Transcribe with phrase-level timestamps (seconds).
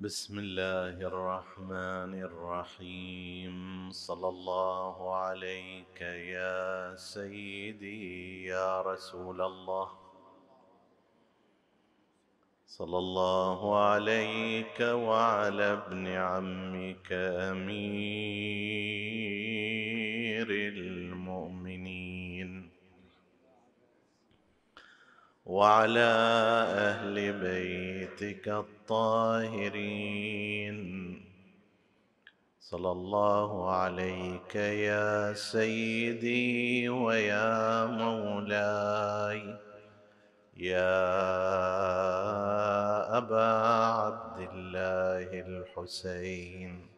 [0.00, 3.90] بسم الله الرحمن الرحيم.
[3.90, 9.88] صلى الله عليك يا سيدي يا رسول الله.
[12.66, 17.88] صلى الله عليك وعلى ابن عمك أمير
[20.50, 22.70] المؤمنين.
[25.46, 26.10] وعلى
[26.90, 27.18] أهل
[28.20, 29.78] بيتك الطاهرين.
[32.60, 39.58] صلى الله عليك يا سيدي ويا مولاي.
[40.56, 40.98] يا
[43.18, 43.52] أبا
[44.02, 46.97] عبد الله الحسين.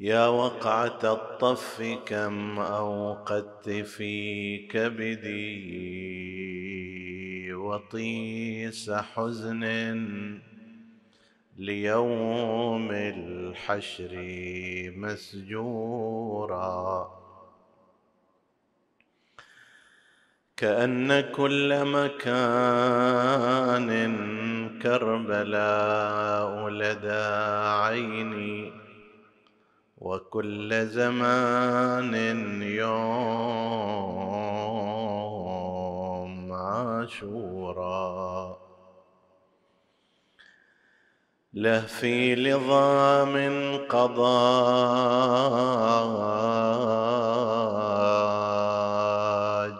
[0.00, 5.52] يا وقعة الطف كم أوقدت في كبدي
[7.52, 9.64] وطيس حزن
[11.56, 14.10] ليوم الحشر
[14.96, 16.40] مسجورا.
[20.56, 22.70] كأن كل مكان
[24.82, 27.24] كربلاء لدى
[27.82, 28.79] عيني
[30.00, 32.14] وكل زمان
[32.62, 32.92] يوم
[36.52, 38.10] عاشورا.
[41.54, 44.70] لهفي لظام قضى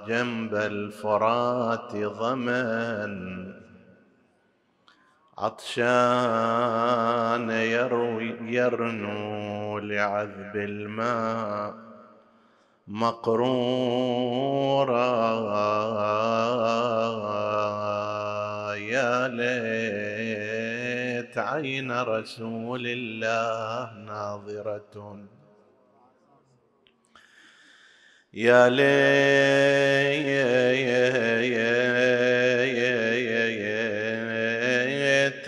[0.09, 3.50] جنب الفرات ظمن
[5.41, 5.91] عطشان
[7.51, 11.75] يروي يرنو لعذب الماء
[12.89, 14.50] مقرورا.
[18.77, 25.19] يا ليت عين رسول الله ناظرة.
[28.34, 29.21] يا ليت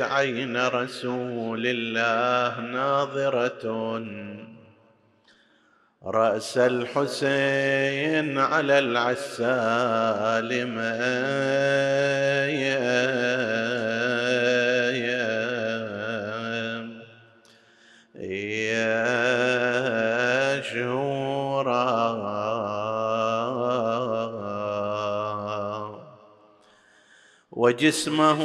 [0.03, 4.05] عين رسول الله ناظرة.
[6.05, 10.69] رأس الحسين على العسال
[12.51, 13.03] يا
[27.73, 28.41] وجسمه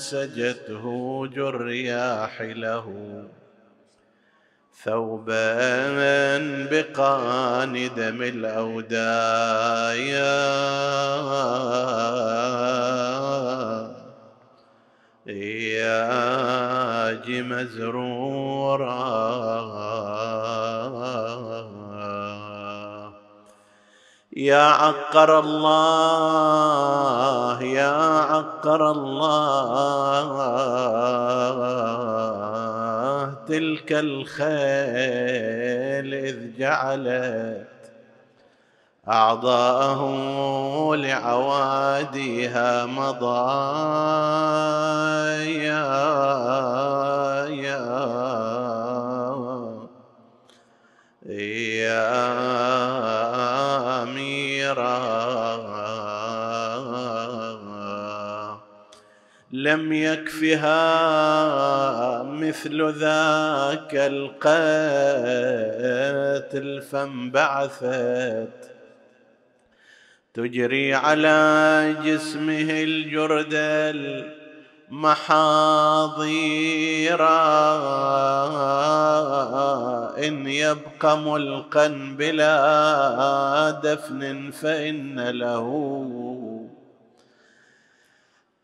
[0.00, 0.84] نسجته
[1.26, 2.86] جرياح له.
[4.84, 5.88] ثوبا
[6.70, 9.00] بقان دم الأودايا.
[15.26, 16.00] يا
[17.28, 18.90] مزرورا.
[24.40, 26.42] يا عقر الله
[27.62, 30.24] يا عقر الله
[33.48, 34.48] تلك الخيل
[36.14, 37.66] إذ جعلت
[39.08, 40.02] أعضاءه
[40.96, 43.40] لعواديها مضايا
[47.48, 48.10] يا
[51.28, 52.59] يا أميرا
[59.70, 60.82] لم يكفها
[62.22, 64.40] مثل ذاك القتل
[66.82, 68.70] فانبعثت.
[70.34, 73.54] تجري على جسمه الجرد
[74.90, 75.30] المحاضيرا
[80.18, 81.88] إن يبق ملقا
[82.18, 85.66] بلا دفن فإن له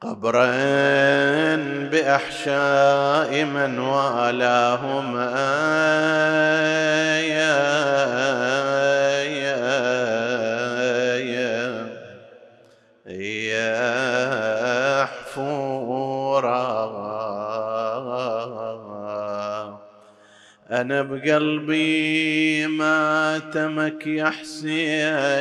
[0.00, 5.30] قبرين بأحشاء من والاهما
[7.20, 7.56] يا
[9.24, 9.56] يا
[11.16, 11.86] يا
[13.06, 16.76] يا حفورا
[20.70, 25.38] أنا بقلبي ما تمك يا حسين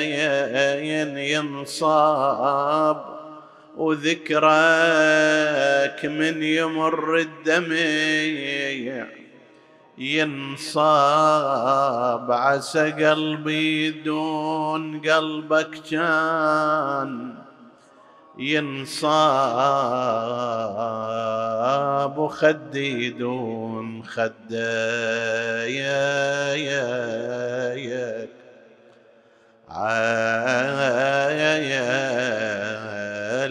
[1.18, 3.15] ينصاب.
[3.78, 4.46] وذكرك
[6.06, 9.06] من يمر الدمع
[9.98, 11.52] ينصاب
[12.32, 17.36] عسى قلبي دون قلبك كان
[18.38, 18.98] ينصاب
[22.18, 24.56] وخدي دون خداياك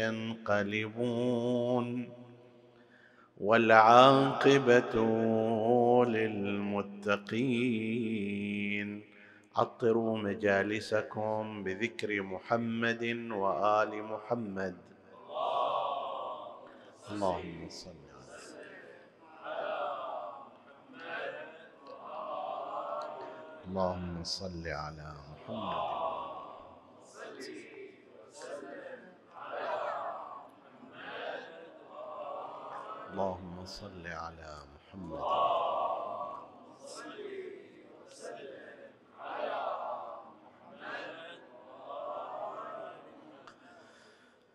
[0.00, 1.86] ينقلبون
[3.40, 4.94] والعاقبة
[6.04, 7.44] للمتقين.
[9.56, 14.76] عطروا مجالسكم بذكر محمد وآل محمد.
[17.10, 18.04] اللهم صل
[23.66, 25.94] اللهم صل على محمد.
[33.14, 35.22] اللهم صل على محمد.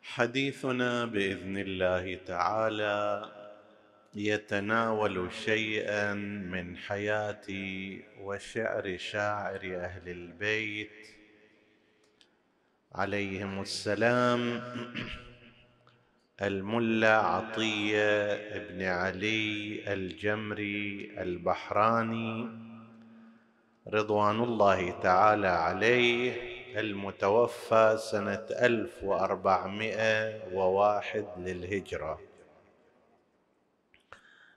[0.04, 3.32] حديثنا بإذن الله تعالى
[4.16, 6.14] يتناول شيئا
[6.54, 7.48] من حياة
[8.20, 11.08] وشعر شاعر أهل البيت.
[12.92, 14.62] عليهم السلام.
[16.42, 22.50] الملا عطية بن علي الجمري البحراني.
[23.88, 26.34] رضوان الله تعالى عليه
[26.80, 27.98] المتوفى
[29.04, 32.22] وأربعمائة وواحد للهجرة.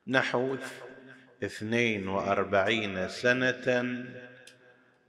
[0.06, 0.56] نحو
[1.44, 3.96] اثنين وأربعين سنة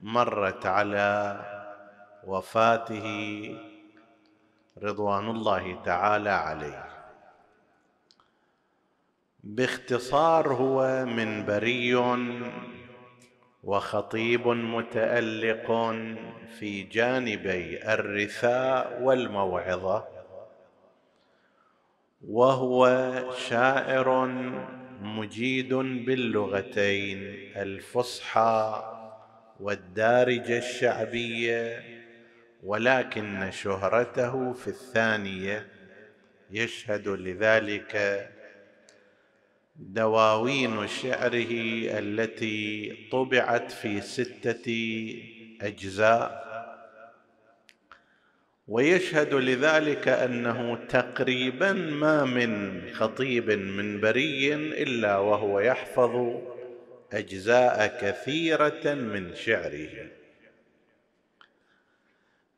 [0.00, 1.40] مرت على
[2.24, 3.04] وفاته
[4.82, 6.88] رضوان الله تعالى عليه.
[9.44, 11.94] باختصار هو منبري
[13.64, 15.66] وخطيب متألق
[16.58, 20.04] في جانبي الرثاء والموعظة
[22.28, 23.12] وهو
[23.48, 24.26] شاعر
[25.00, 27.18] مجيد باللغتين
[27.56, 28.84] الفصحى
[29.60, 31.93] والدارجه الشعبية
[32.64, 35.66] ولكن شهرته في الثانية
[36.50, 38.28] يشهد لذلك
[39.76, 41.52] دواوين شعره
[41.98, 44.66] التي طبعت في ستة
[45.62, 46.44] أجزاء.
[48.68, 56.42] ويشهد لذلك أنه تقريبا ما من خطيب منبري إلا وهو يحفظ
[57.12, 60.23] أجزاء كثيرة من شعره.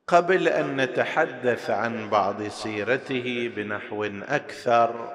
[0.08, 5.12] قبل أن نتحدث عن بعض سيرته بنحو أكثر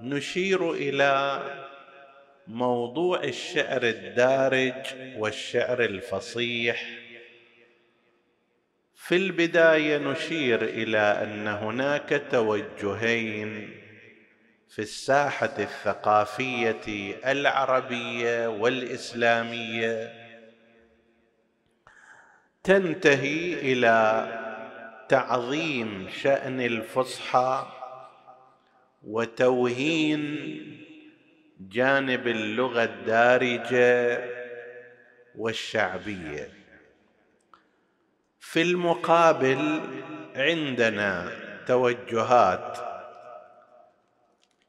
[0.00, 1.42] نشير إلى
[2.46, 4.74] موضوع الشعر الدارج
[5.16, 6.84] والشعر الفصيح.
[8.94, 13.70] في البداية نشير إلى أن هناك توجهين
[14.68, 20.21] في الساحة الثقافية العربية والإسلامية
[22.64, 24.28] تنتهي إلى
[25.08, 27.66] تعظيم شأن الفصحى
[29.02, 30.24] وتوهين
[31.60, 34.24] جانب اللغة الدارجة
[35.36, 36.48] والشعبية.
[38.40, 39.80] في المقابل
[40.36, 41.32] عندنا
[41.66, 42.78] توجهات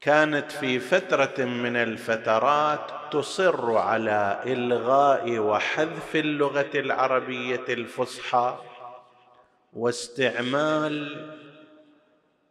[0.00, 8.58] كانت في فترة من الفترات تصر على إلغاء وحذف اللغة العربية الفصحى
[9.72, 11.26] واستعمال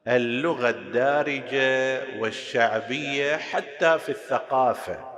[0.07, 5.13] اللغة الدارجة والشعبية حتى في الثقافة.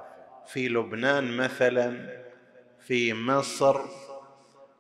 [0.48, 2.10] في لبنان مثلا
[2.80, 3.82] في مصر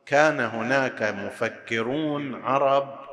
[0.06, 3.05] كان هناك مفكرون عرب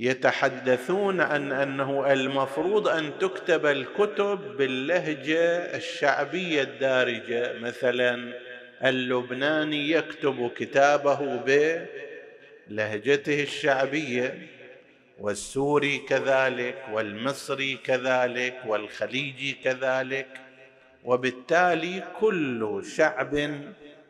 [0.00, 8.32] يتحدثون عن أنه المفروض أن تكتب الكتب باللهجة الشعبية الدارجة مثلا
[8.84, 11.40] اللبناني يكتب كتابه
[12.68, 14.46] بلهجته الشعبية
[15.18, 20.28] والسوري كذلك والمصري كذلك والخليجي كذلك
[21.04, 23.34] وبالتالي كل شعب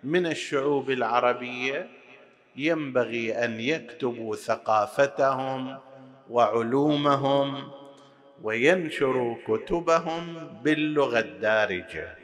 [0.05, 2.00] من الشعوب العربية
[2.57, 5.79] ينبغي أن يكتبوا ثقافتهم
[6.31, 7.71] وعلومهم
[8.43, 12.17] وينشروا كتبهم باللغة الدارجة.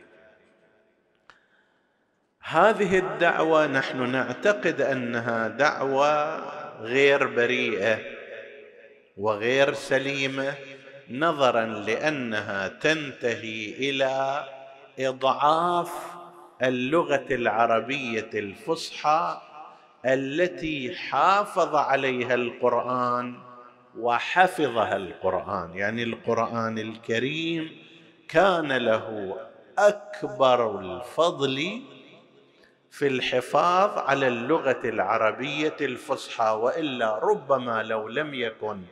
[2.41, 6.37] هذه الدعوة نحن نعتقد أنها دعوة
[6.81, 7.99] غير بريئة
[9.17, 10.55] وغير سليمة
[11.11, 14.45] نظرا لأنها تنتهي إلى
[14.99, 15.93] إضعاف
[16.63, 19.41] اللغة العربية الفصحى
[20.05, 23.35] التي حافظ عليها القرآن
[23.99, 25.75] وحفظها القرآن.
[25.75, 27.77] يعني القرآن الكريم
[28.29, 29.37] كان له
[29.79, 31.83] أكبر الفضل
[32.91, 38.83] في الحفاظ على اللغة العربية الفصحى وإلا ربما لو لم يكن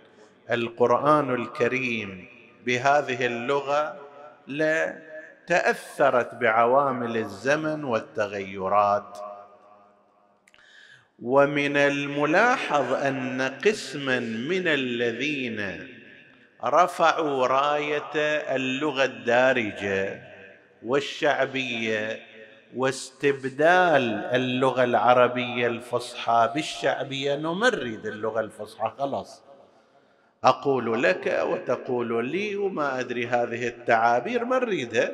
[0.50, 2.28] القرآن الكريم
[2.66, 3.96] بهذه اللغة
[4.48, 9.33] لتاثرت بعوامل الزمن والتغيرات.
[11.24, 15.88] ومن الملاحظ أن قسما من الذين
[16.64, 18.16] رفعوا راية
[18.56, 20.22] اللغة الدارجة
[20.82, 22.20] والشعبية
[22.76, 29.42] واستبدال اللغة العربية الفصحى بالشعبية نريد اللغة الفصحى خلاص.
[30.44, 35.10] أقول لك وتقول لي وما أدري هذه التعابير ما نريدها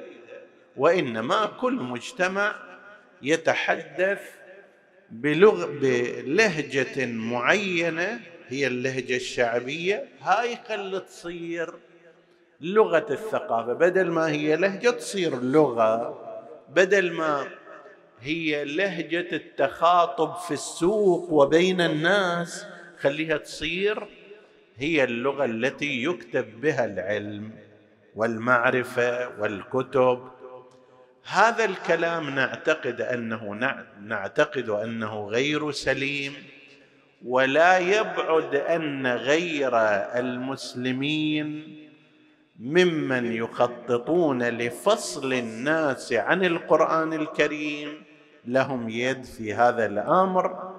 [0.76, 2.54] وإنما كل مجتمع
[3.22, 4.39] يتحدث
[5.10, 10.08] بلغ بلهجة معينة هي اللهجة الشعبية.
[10.20, 11.74] هاي خل تصير
[12.60, 13.72] لغة الثقافة.
[13.72, 16.18] بدل ما هي لهجة تصير لغة
[16.68, 17.46] بدل ما
[18.20, 22.66] هي لهجة التخاطب في السوق وبين الناس
[22.98, 24.08] خليها تصير
[24.76, 27.50] هي اللغة التي يكتب بها العلم
[28.16, 30.39] والمعرفة والكتب.
[31.24, 33.54] هذا الكلام نعتقد أنه
[34.00, 36.34] نعتقد أنه غير سليم
[37.24, 39.70] ولا يبعد أن غير
[40.18, 41.76] المسلمين
[42.60, 48.02] ممن يخططون لفصل الناس عن القرآن الكريم
[48.44, 50.70] لهم يد في هذا الأمر.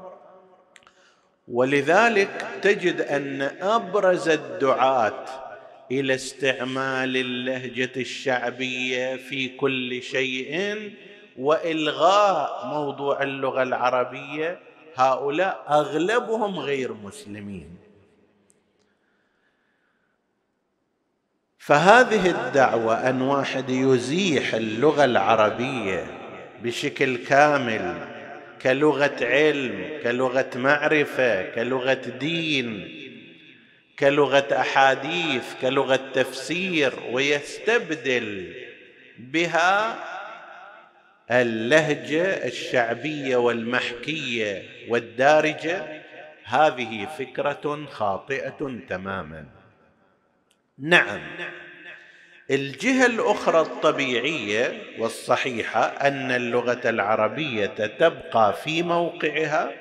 [1.47, 5.25] ولذلك تجد أن أبرز الدعاة
[5.91, 10.91] إلى استعمال اللهجة الشعبية في كل شيء
[11.37, 14.59] وإلغاء موضوع اللغة العربية.
[14.95, 17.77] هؤلاء أغلبهم غير مسلمين.
[21.57, 26.05] فهذه الدعوة أن واحد يزيح اللغة العربية
[26.63, 28.07] بشكل كامل
[28.61, 33.00] كلغة علم كلغة معرفة كلغة دين
[34.01, 38.55] كلغة أحاديث كلغة تفسير ويستبدل
[39.17, 40.03] بها
[41.31, 46.01] اللهجة الشعبية والمحكية والدارجة.
[46.43, 49.45] هذه فكرة خاطئة تماما.
[50.79, 51.21] نعم.
[52.51, 57.65] الجهة الأخرى الطبيعية والصحيحة أن اللغة العربية
[57.99, 59.80] تبقى في موقعها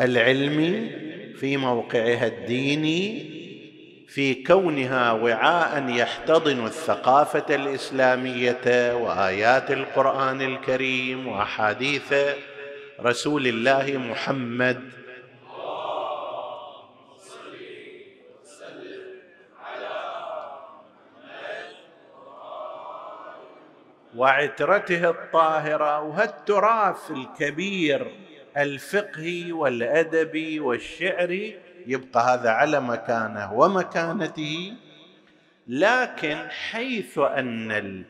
[0.00, 0.90] العلمي
[1.36, 3.36] في موقعها الديني
[4.08, 12.14] في كونها وعاء يحتضن الثقافة الإسلامية وآيات القرآن الكريم وأحاديث
[13.00, 14.80] رسول الله محمد.
[24.16, 28.12] وعترته الطاهرة وهالتراث الكبير
[28.56, 34.74] الفقهي والادبي والشعري يبقى هذا على مكانه ومكانته.
[35.68, 36.36] لكن
[36.70, 38.04] حيث أن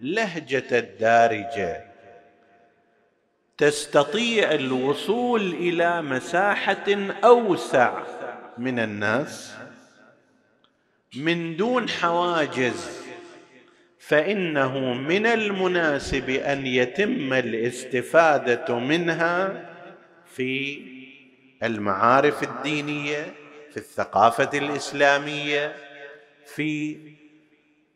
[0.00, 1.84] اللهجة الدارجة
[3.58, 6.86] تستطيع الوصول إلى مساحة
[7.24, 8.02] أوسع
[8.58, 9.54] من الناس
[11.16, 12.98] من دون حواجز
[13.98, 19.68] فإنه من المناسب أن يتم الاستفادة منها
[20.38, 20.82] في
[21.62, 23.34] المعارف الدينية
[23.70, 25.76] في الثقافة الإسلامية
[26.46, 26.96] في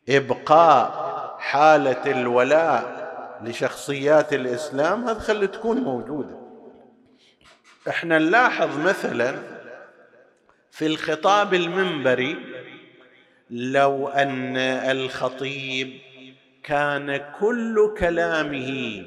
[0.09, 3.03] إبقاء حالة الولاء
[3.43, 5.07] لشخصيات الإسلام.
[5.07, 6.39] هذا خلي تكون موجودة.
[7.89, 9.35] إحنا نلاحظ مثلا
[10.71, 12.37] في الخطاب المنبري
[13.49, 15.99] لو أن الخطيب
[16.63, 19.05] كان كل كلامه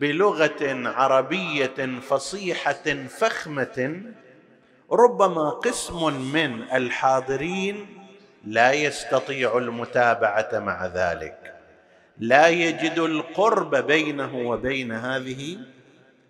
[0.00, 4.02] بلغة عربية فصيحة فخمة
[4.92, 7.86] ربما قسم من الحاضرين
[8.44, 11.54] لا يستطيع المتابعة مع ذلك.
[12.18, 15.58] لا يجد القرب بينه وبين هذه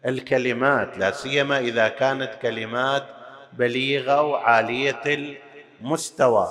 [0.06, 3.06] الكلمات لا سيما إذا كانت كلمات
[3.52, 5.34] بليغة وعالية
[5.82, 6.48] المستوى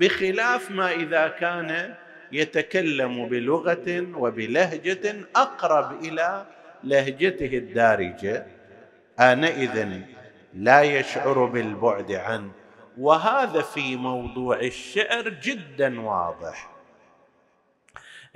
[0.00, 1.94] بخلاف ما إذا كان
[2.34, 6.46] يتكلم بلغة وبلهجة أقرب إلى
[6.84, 8.46] لهجته الدارجة.
[9.20, 9.88] آنئذ
[10.54, 12.50] لا يشعر بالبعد عنه
[12.98, 16.70] وهذا في موضوع الشعر جدا واضح.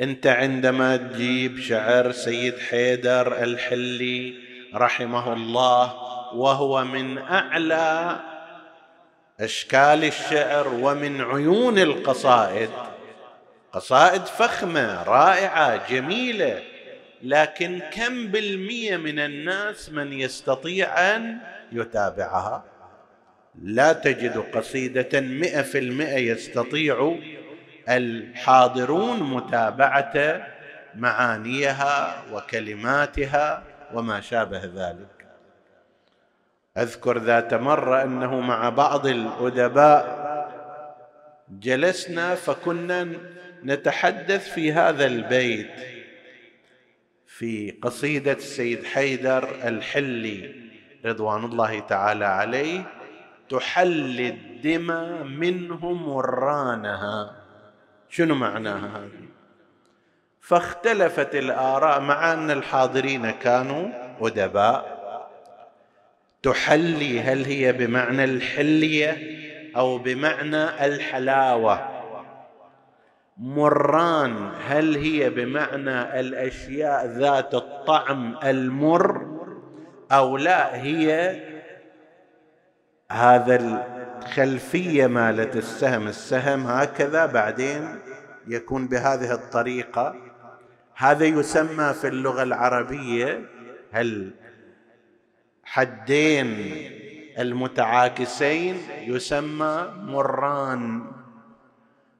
[0.00, 4.34] أنت عندما تجيب شعر سيد حيدر الحلي
[4.74, 5.94] رحمه الله
[6.34, 8.20] وهو من أعلى
[9.40, 12.70] أشكال الشعر ومن عيون القصائد
[13.78, 16.62] قصائد فخمة رائعة جميلة
[17.22, 21.38] لكن كم بالمية من الناس من يستطيع أن
[21.72, 22.64] يتابعها؟
[23.62, 27.18] لا تجد قصيدة مئة في المئة يستطيع
[27.88, 30.46] الحاضرون متابعة
[30.94, 33.62] معانيها وكلماتها
[33.94, 35.26] وما شابه ذلك.
[36.78, 40.28] أذكر ذات مرة أنه مع بعض الأدباء
[41.50, 43.08] جلسنا فكنا
[43.64, 45.70] نتحدث في هذا البيت
[47.26, 50.54] في قصيدة السيد حيدر الحلي
[51.04, 52.84] رضوان الله تعالى عليه
[53.50, 57.36] تحلي الدمى منهم ورانها.
[58.08, 59.28] شنو معناها هذه؟
[60.40, 63.88] فاختلفت الآراء مع أن الحاضرين كانوا
[64.20, 64.98] أدباء.
[66.42, 69.38] تحلي هل هي بمعنى الحلية
[69.76, 71.97] أو بمعنى الحلاوة؟
[73.38, 74.52] مران.
[74.66, 79.38] هل هي بمعنى الأشياء ذات الطعم المر؟
[80.12, 81.36] أو لا هي
[83.12, 86.08] هذا الخلفية مالت السهم.
[86.08, 87.98] السهم هكذا بعدين
[88.46, 90.14] يكون بهذه الطريقة.
[90.96, 93.40] هذا يسمى في اللغة العربية
[93.92, 94.34] هل
[95.64, 96.76] حدين
[97.38, 101.17] المتعاكسين يسمى مران.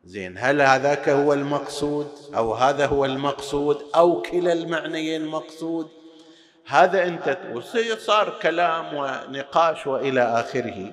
[0.08, 5.88] زين هل هذاك هو المقصود؟ أو هذا هو المقصود؟ أو كلا المعنيين مقصود؟
[6.66, 7.38] هذا أنت
[7.98, 10.92] صار كلام ونقاش وإلى آخره.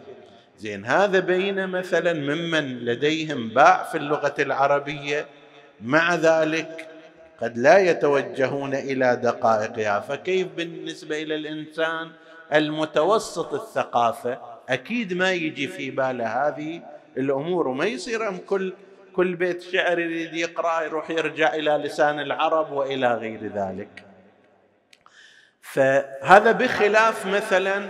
[0.58, 5.28] زين هذا بين مثلا ممن لديهم باع في اللغة العربية
[5.82, 6.88] مع ذلك
[7.42, 10.00] قد لا يتوجهون إلى دقائقها.
[10.00, 12.12] فكيف بالنسبة إلى الإنسان
[12.54, 14.38] المتوسط الثقافة؟
[14.70, 16.82] أكيد ما يجي في باله هذه
[17.18, 18.74] الأمور وما يصير كل
[19.16, 24.04] كل بيت شعر يريد يقرأ يروح يرجع إلى لسان العرب وإلى غير ذلك.
[25.62, 27.90] فهذا بخلاف مثلا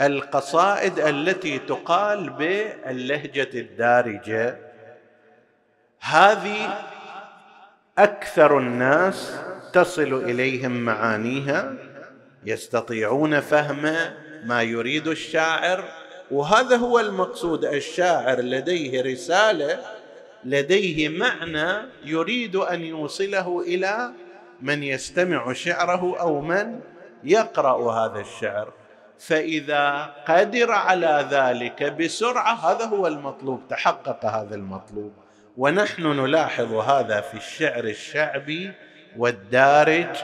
[0.00, 4.58] القصائد التي تقال باللهجة الدارجة.
[6.00, 6.84] هذه
[7.98, 9.40] أكثر الناس
[9.72, 11.74] تصل إليهم معانيها
[12.44, 13.94] يستطيعون فهم
[14.44, 15.84] ما يريد الشاعر
[16.30, 17.64] وهذا هو المقصود.
[17.64, 19.97] الشاعر لديه رسالة
[20.44, 24.12] لديه معنى يريد أن يوصله إلى
[24.62, 26.80] من يستمع شعره أو من
[27.24, 28.72] يقرأ هذا الشعر.
[29.18, 35.12] فإذا قدر على ذلك بسرعة هذا هو المطلوب تحقق هذا المطلوب.
[35.56, 38.72] ونحن نلاحظ هذا في الشعر الشعبي
[39.16, 40.16] والدارج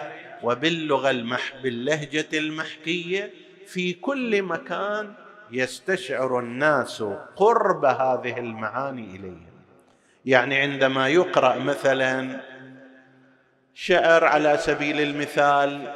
[0.42, 3.30] وباللغة المح باللهجة المحكية.
[3.66, 5.12] في كل مكان
[5.52, 7.04] يستشعر الناس
[7.36, 9.43] قرب هذه المعاني اليهم
[10.24, 12.40] يعني عندما يقرأ مثلا
[13.74, 15.94] شعر على سبيل المثال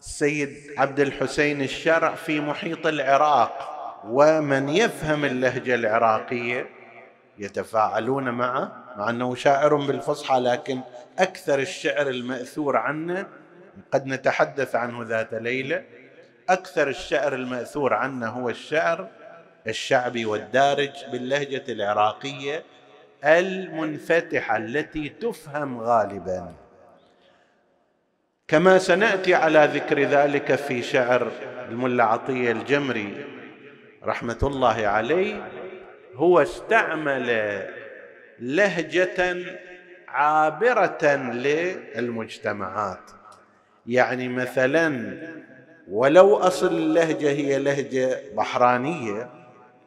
[0.00, 6.68] السيد عبد الحسين الشرع في محيط العراق ومن يفهم اللهجة العراقية
[7.38, 10.80] يتفاعلون معه مع أنه شاعر بالفصحى لكن
[11.18, 13.26] أكثر الشعر المأثور عنه
[13.92, 15.84] قد نتحدث عنه ذات ليلة
[16.48, 19.08] أكثر الشعر المأثور عنه هو الشعر
[19.66, 22.62] الشعبي والدارج باللهجة العراقية
[23.24, 26.52] المنفتحة التي تفهم غالبا.
[28.48, 31.30] كما سنأتي على ذكر ذلك في شعر
[31.68, 33.24] الملا عطية الجمري
[34.04, 35.48] رحمة الله عليه
[36.14, 37.60] هو استعمل
[38.38, 39.36] لهجة
[40.08, 43.10] عابرة للمجتمعات.
[43.86, 45.18] يعني مثلا
[45.88, 49.30] ولو أصل اللهجة هي لهجة بحرانية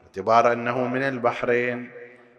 [0.02, 1.92] باعتبار أنه من البحرين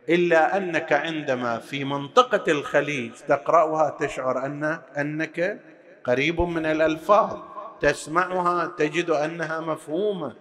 [0.09, 5.61] إلا أنك عندما في منطقة الخليج تقرأها تشعر انك أنك
[6.05, 7.39] قريب من الألفاظ
[7.81, 10.33] تسمعها تجد أنها مفهومة.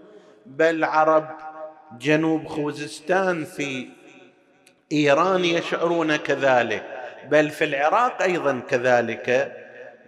[0.45, 1.27] بل عرب
[1.99, 3.87] جنوب خوزستان في
[4.91, 6.83] إيران يشعرون كذلك
[7.29, 9.57] بل في العراق أيضا كذلك.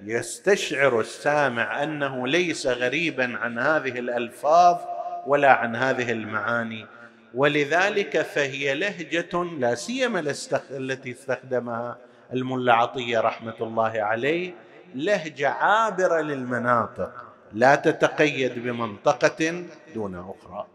[0.04, 4.78] يستشعر السامع أنه ليس غريبا عن هذه الألفاظ
[5.28, 6.86] ولا عن هذه المعاني.
[7.36, 10.34] ولذلك فهي لهجة لا سيما
[10.72, 11.98] التي استخدمها
[12.34, 14.54] الملا عطية رحمة الله عليه
[14.96, 17.12] لهجة عابرة للمناطق
[17.54, 19.64] لا تتقيد بمنطقة
[19.96, 20.68] دون أخرى.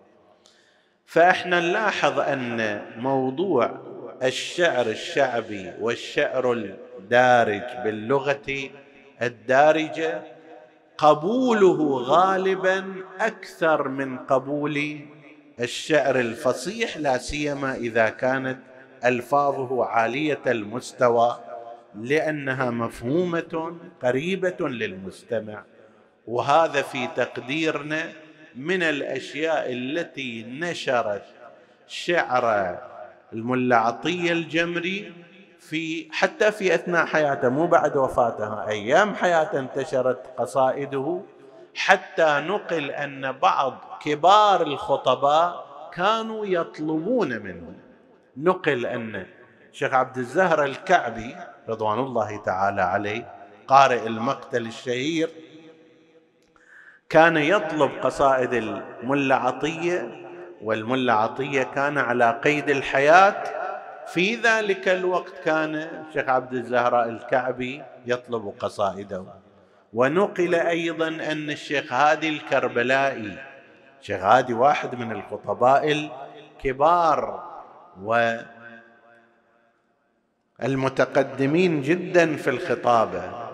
[1.06, 3.70] فإحنا نلاحظ أن موضوع
[4.22, 8.70] الشعر الشعبي والشعر الدارج باللغة
[9.22, 10.22] الدارجة
[10.98, 15.00] قبوله غالبا أكثر من قبول
[15.60, 18.58] الشعر الفصيح لا سيما إذا كانت
[19.04, 21.38] ألفاظه عالية المستوى
[21.94, 25.62] لأنها مفهومة قريبة للمستمع.
[26.26, 28.12] وهذا في تقديرنا
[28.56, 31.24] من الأشياء التي نشرت
[31.86, 32.78] شعر
[33.32, 35.12] الملا عطيه الجمري
[35.60, 41.22] في حتى في أثناء حياته مو بعد وفاته أيام حياته انتشرت قصائده
[41.74, 47.74] حتى نقل أن بعض كبار الخطباء كانوا يطلبون منه
[48.36, 49.26] نقل أن
[49.72, 51.36] شيخ عبد الزهر الكعبي
[51.68, 53.32] رضوان الله تعالى عليه
[53.68, 55.30] قارئ المقتل الشهير
[57.08, 60.08] كان يطلب قصائد الملا عطية
[60.62, 63.44] والملا عطية كان على قيد الحياة.
[64.06, 69.24] في ذلك الوقت كان الشيخ عبد الزهراء الكعبي يطلب قصائده.
[69.92, 73.49] ونقل أيضا أن الشيخ هادي الكربلائي
[74.08, 76.10] هادي واحد من الخطباء
[76.64, 77.44] الكبار
[80.60, 83.50] والمتقدمين جدا في الخطابه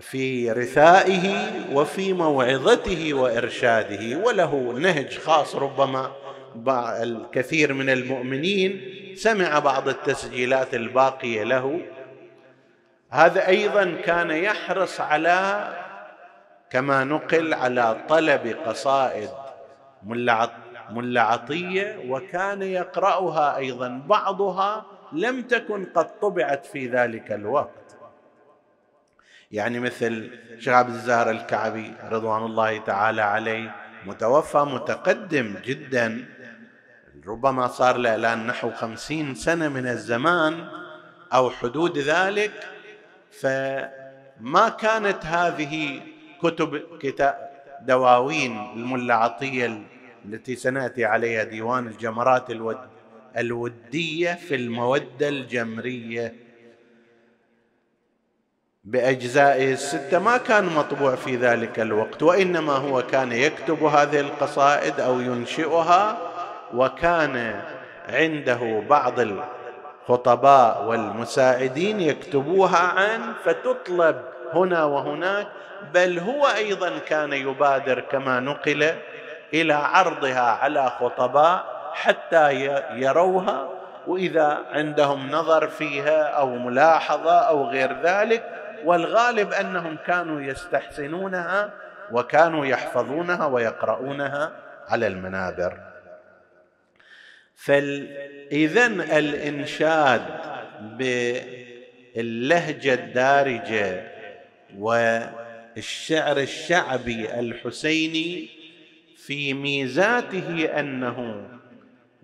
[0.00, 6.12] في رثائه وفي موعظته وإرشاده وله نهج خاص ربما
[7.02, 8.80] الكثير من المؤمنين
[9.16, 11.80] سمع بعض التسجيلات الباقية له.
[13.10, 15.68] هذا أيضا كان يحرص على
[16.70, 19.28] كما نقل على طلب قصائد
[20.02, 24.02] ملا عطيه وكان يقرأها أيضا.
[24.06, 27.96] بعضها لم تكن قد طبعت في ذلك الوقت.
[29.50, 33.74] يعني مثل شيخ عبد الزهر الكعبي رضوان الله تعالى عليه
[34.06, 36.28] متوفى متقدم جدا.
[37.26, 40.68] ربما صار له الآن نحو خمسين سنة من الزمان
[41.32, 42.52] أو حدود ذلك
[43.40, 46.00] فما كانت هذه
[46.42, 47.50] كتب كتاب
[47.82, 49.82] دواوين الملا عطية
[50.24, 52.46] التي سنأتي عليها ديوان الجمرات
[53.36, 56.34] الودية في المودة الجمرية.
[58.84, 65.20] باجزائه الستة ما كان مطبوع في ذلك الوقت وإنما هو كان يكتب هذه القصائد أو
[65.20, 66.18] ينشئها
[66.74, 67.62] وكان
[68.08, 75.46] عنده بعض الخطباء والمساعدين يكتبوها عن فتطلب هنا وهناك
[75.94, 78.94] بل هو أيضا كان يبادر كما نقل
[79.54, 82.52] إلى عرضها على خطباء حتى
[82.92, 83.68] يروها
[84.06, 88.44] وإذا عندهم نظر فيها أو ملاحظة أو غير ذلك
[88.84, 91.70] والغالب أنهم كانوا يستحسنونها
[92.12, 94.52] وكانوا يحفظونها ويقرؤونها
[94.88, 95.78] على المنابر.
[97.54, 100.22] فاذا الإنشاد
[102.16, 104.10] باللهجة الدارجة
[104.78, 108.59] والشعر الشعبي الحسيني
[109.26, 111.48] في ميزاته أنه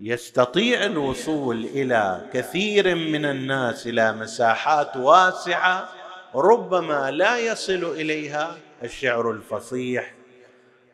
[0.00, 5.88] يستطيع الوصول إلى كثير من الناس إلى مساحات واسعة
[6.34, 10.14] ربما لا يصل إليها الشعر الفصيح.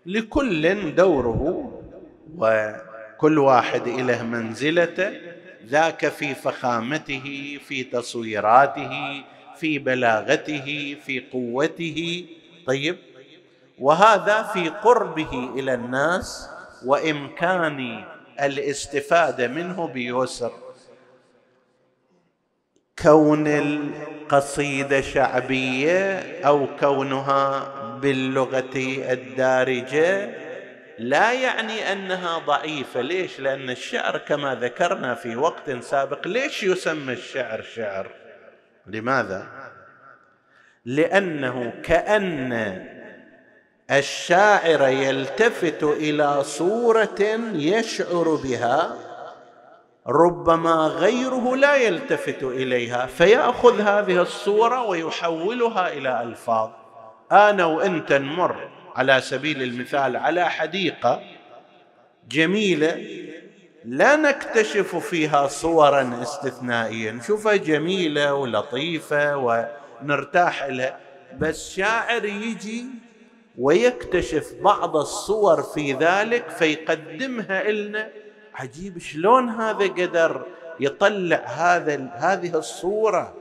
[0.07, 1.73] لكل دوره
[2.37, 5.13] وكل واحد له منزلته
[5.67, 9.23] ذاك في فخامته في تصويراته
[9.57, 12.27] في بلاغته في قوته.
[12.67, 12.97] طيب
[13.83, 16.51] وهذا في قربه إلى الناس
[16.85, 18.05] وإمكان
[18.41, 20.53] الاستفادة منه بيسر.
[22.99, 28.73] كون القصيدة شعبية أو كونها باللغة
[29.13, 30.31] الدارجة
[30.99, 33.01] لا يعني أنها ضعيفة.
[33.01, 38.11] ليش؟ لأن الشعر كما ذكرنا في وقت سابق ليش يسمى الشعر شعر؟
[38.87, 39.47] لماذا؟
[40.85, 43.02] لأنه كأن
[43.93, 48.97] الشاعر يلتفت إلى صورة يشعر بها
[50.07, 56.71] ربما غيره لا يلتفت إليها فيأخذ هذه الصورة ويحولها إلى ألفاظ.
[57.33, 61.21] آنا وإنت نمر على سبيل المثال على حديقة
[62.29, 63.07] جميلة
[63.85, 70.99] لا نكتشف فيها صورا استثنائيه نشوفها جميلة ولطيفة ونرتاح لها.
[71.39, 73.02] بس شاعر يجي
[73.59, 78.09] ويكتشف بعض الصور في ذلك فيقدمها لنا
[78.55, 80.47] عجيب شلون هذا قدر
[80.81, 83.35] يطلع هذا هذه الصورة؟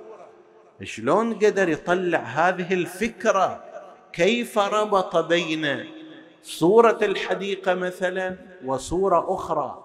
[0.84, 3.64] شلون قدر يطلع هذه الفكرة؟
[4.14, 5.86] كيف ربط بين
[6.44, 9.84] صورة الحديقة مثلا وصورة أخرى؟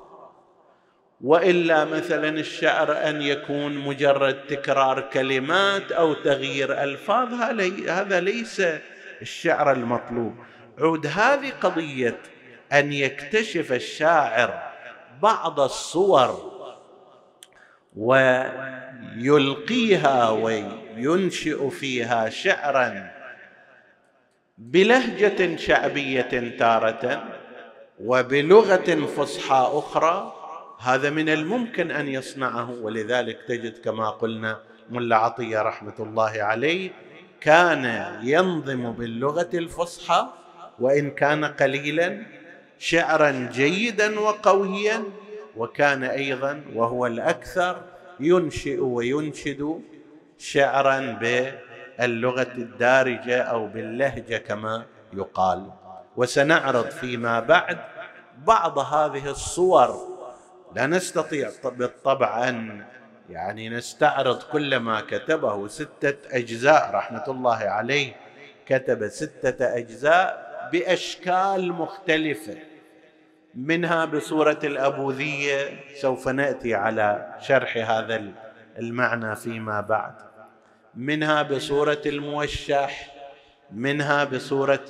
[1.21, 7.35] وإلا مثلا الشعر أن يكون مجرد تكرار كلمات أو تغيير ألفاظ
[7.89, 8.63] هذا ليس
[9.23, 10.35] الشعر المطلوب.
[10.79, 12.19] عود هذه قضية
[12.73, 14.73] أن يكتشف الشاعر
[15.23, 16.53] بعض الصور
[19.17, 23.11] ويلقيها وينشئ فيها شعرا
[24.59, 27.25] بلهجة شعبية تارة
[28.01, 30.33] وبلغة فصحى أخرى.
[30.81, 36.91] هذا من الممكن أن يصنعه ولذلك تجد كما قلنا ملا عطية رحمة الله عليه
[37.47, 37.85] كان
[38.23, 40.27] ينظم باللغة الفصحى
[40.79, 42.23] وإن كان قليلا
[42.79, 45.03] شعرا جيدا وقويا
[45.57, 47.83] وكان أيضا وهو الأكثر
[48.21, 49.81] ينشئ وينشد
[50.39, 55.71] شعرا باللغة الدارجة أو باللهجة كما يقال.
[56.17, 57.79] وسنعرض فيما بعد
[58.47, 60.17] بعض هذه الصور.
[60.75, 62.85] لا نستطيع بالطبع أن
[63.31, 68.17] يعني نستعرض كل ما كتبه ستة أجزاء رحمة الله عليه
[68.67, 72.57] كتب ستة أجزاء بأشكال مختلفة.
[73.55, 78.25] منها بصورة الأبوذية سوف نأتي على شرح هذا
[78.79, 80.15] المعنى فيما بعد.
[80.95, 83.13] منها بصورة الموشح
[83.73, 84.89] منها بصورة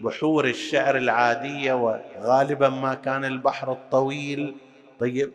[0.00, 4.56] بحور الشعر العادية وغالبا ما كان البحر الطويل.
[5.00, 5.32] طيب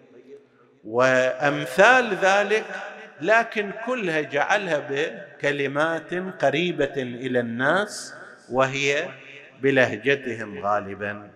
[0.83, 2.65] وأمثال ذلك
[3.21, 8.13] لكن كلها جعلها بكلمات قريبة إلى الناس
[8.51, 9.09] وهي
[9.61, 11.31] بلهجتهم غالبا.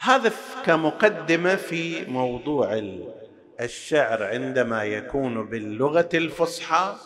[0.00, 0.32] هذا
[0.66, 2.82] كمقدمة في موضوع
[3.60, 6.96] الشعر عندما يكون باللغة الفصحى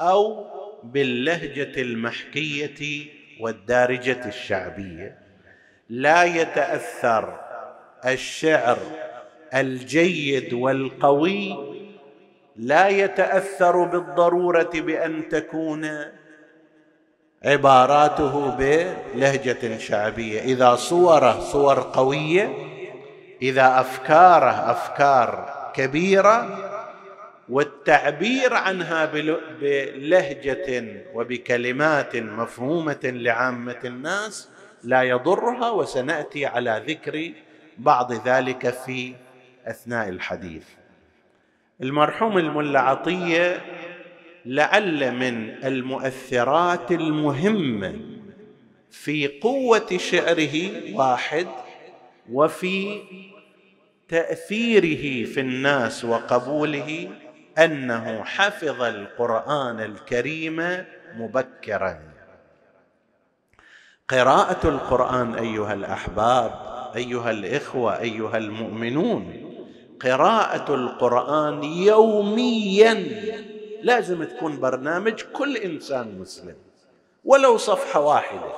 [0.00, 0.46] أو
[0.82, 3.06] باللهجة المحكية
[3.40, 5.18] والدارجة الشعبية.
[5.88, 7.40] لا يتأثر
[8.06, 8.78] الشعر
[9.54, 11.72] الجيد والقوي
[12.56, 15.90] لا يتأثر بالضرورة بأن تكون
[17.44, 20.40] عباراته بلهجة شعبية.
[20.40, 22.52] إذا صوره صور قوية
[23.42, 26.68] إذا أفكاره أفكار كبيرة
[27.48, 29.10] والتعبير عنها
[29.60, 30.84] بلهجة
[31.14, 34.48] وبكلمات مفهومة لعامة الناس
[34.84, 37.32] لا يضرها وسنأتي على ذكر
[37.78, 39.14] بعض ذلك في
[39.66, 40.64] أثناء الحديث.
[41.82, 43.60] المرحوم الملا عطيه
[44.46, 48.00] لعل من المؤثرات المهمه
[48.90, 51.46] في قوة شعره واحد
[52.32, 53.00] وفي
[54.08, 57.10] تأثيره في الناس وقبوله
[57.58, 60.84] أنه حفظ القرآن الكريم
[61.16, 61.98] مبكرا.
[64.08, 69.41] قراءة القرآن أيها الأحباب أيها الإخوة أيها المؤمنون
[70.04, 72.94] قراءة القرآن يوميا.
[73.82, 76.56] لازم تكون برنامج كل إنسان مسلم
[77.24, 78.52] ولو صفحة واحدة.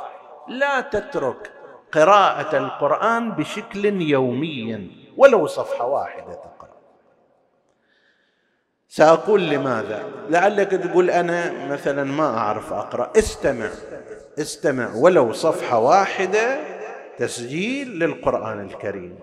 [0.48, 1.52] لا تترك
[1.92, 6.74] قراءة القرآن بشكل يومي ولو صفحة واحدة تقرا
[8.88, 13.12] سأقول لماذا؟ لعلك تقول أنا مثلا ما أعرف أقرأ.
[13.18, 13.70] استمع
[14.38, 14.94] استمع.
[14.94, 16.58] ولو صفحة واحدة
[17.18, 19.18] تسجيل للقرآن الكريم.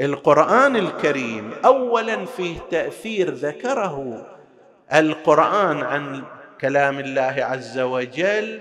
[0.00, 4.26] القرآن الكريم اولا فيه تأثير ذكره
[4.94, 6.22] القرآن عن
[6.60, 8.60] كلام الله عز وجل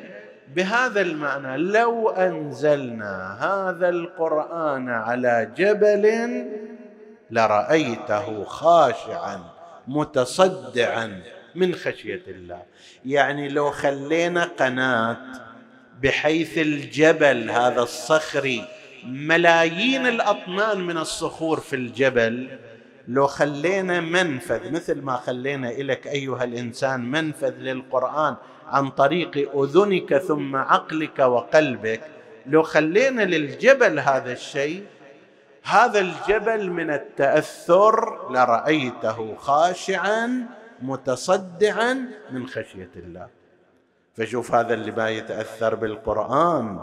[0.55, 6.45] بهذا المعنى لو أنزلنا هذا القرآن على جبل
[7.31, 9.39] لرأيته خاشعا
[9.87, 11.21] متصدعا
[11.55, 12.61] من خشية الله.
[13.05, 15.17] يعني لو خلينا قناة
[16.01, 18.65] بحيث الجبل هذا الصخري
[19.07, 22.59] ملايين الأطنان من الصخور في الجبل.
[23.07, 28.35] لو خلينا منفذ مثل ما خلينا لك أيها الإنسان منفذ للقرآن
[28.67, 32.01] عن طريق أذنك ثم عقلك وقلبك.
[32.45, 34.85] لو خلينا للجبل هذا الشيء
[35.63, 40.45] هذا الجبل من التأثر لرأيته خاشعا
[40.81, 43.27] متصدعا من خشية الله.
[44.17, 46.79] فشوف هذا اللي ما يتأثر بالقرآن.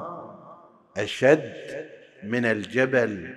[0.96, 1.93] أشد.
[2.28, 3.34] من الجبل.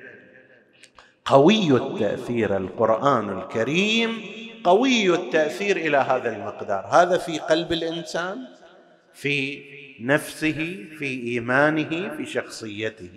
[1.25, 4.21] قوي التأثير القرآن الكريم
[4.63, 6.85] قوي التأثير إلى هذا المقدار.
[6.91, 8.37] هذا في قلب الإنسان
[9.13, 9.63] في
[9.99, 13.09] نفسه في إيمانه في شخصيته.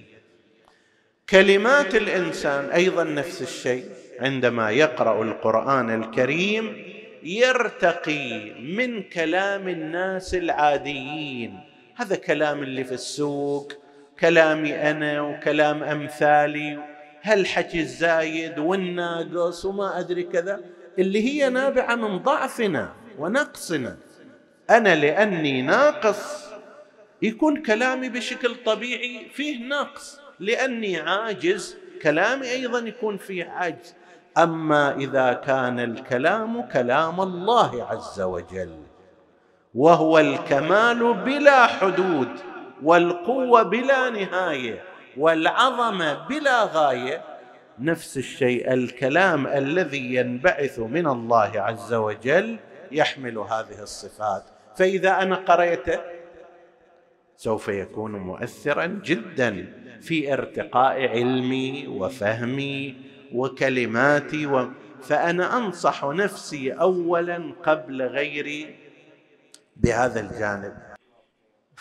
[1.30, 3.84] كلمات الإنسان أيضا نفس الشيء
[4.20, 6.84] عندما يقرأ القرآن الكريم
[7.22, 11.60] يرتقي من كلام الناس العاديين.
[11.94, 13.72] هذا كلام اللي في السوق
[14.20, 16.78] كلامي أنا وكلام أمثالي
[17.22, 20.60] هالحكي الزايد والناقص وما أدري كذا
[20.98, 23.96] اللي هي نابعة من ضعفنا ونقصنا.
[24.70, 26.50] أنا لأني ناقص.
[27.22, 31.76] يكون كلامي بشكل طبيعي فيه نقص لأني عاجز.
[32.02, 33.94] كلامي أيضا يكون فيه عجز.
[34.38, 38.82] أما إذا كان الكلام كلام الله عز وجل
[39.74, 42.28] وهو الكمال بلا حدود.
[42.82, 44.82] والقوة بلا نهاية
[45.16, 47.24] والعظمة بلا غاية
[47.78, 52.58] نفس الشيء الكلام الذي ينبعث من الله عز وجل
[52.92, 54.44] يحمل هذه الصفات.
[54.76, 56.00] فإذا أنا قريته
[57.36, 62.96] سوف يكون مؤثرا جدا في ارتقاء علمي وفهمي
[63.34, 64.68] وكلماتي و...
[65.02, 68.76] فأنا أنصح نفسي اولا قبل غيري
[69.76, 70.89] بهذا الجانب.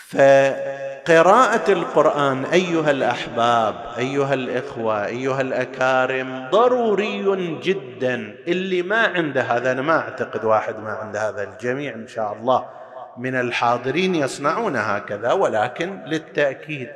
[0.07, 8.35] فقراءة القرآن أيها الأحباب أيها الإخوة أيها الأكارم ضروري جدا.
[8.47, 12.65] اللي ما عنده هذا أنا ما أعتقد واحد ما عنده هذا الجميع إن شاء الله
[13.17, 16.89] من الحاضرين يصنعون هكذا ولكن للتأكيد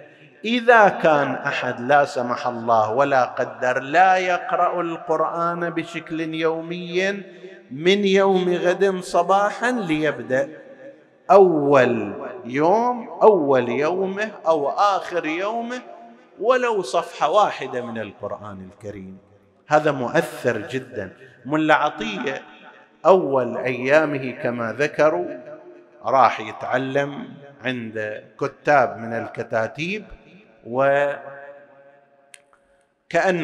[0.45, 7.23] إذا كان أحد لا سمح الله ولا قدر لا يقرأ القرآن بشكل يومي
[7.71, 10.62] من يوم غد صباحا ليبدأ
[11.31, 12.13] أول
[12.45, 15.81] يوم أول يومه أو آخر يومه
[16.39, 19.17] ولو صفحة واحدة من القرآن الكريم.
[19.67, 21.13] هذا مؤثر جدا.
[21.45, 22.41] ملا عطية
[23.05, 25.27] أول أيامه كما ذكروا
[26.05, 27.27] راح يتعلم
[27.63, 30.05] عند كتاب من الكتاتيب
[30.67, 31.15] وكأن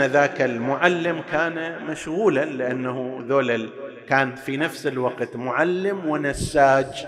[0.01, 3.69] ذاك المعلم كان مشغولا لأنه ذول
[4.09, 7.07] كان في نفس الوقت معلم ونساج.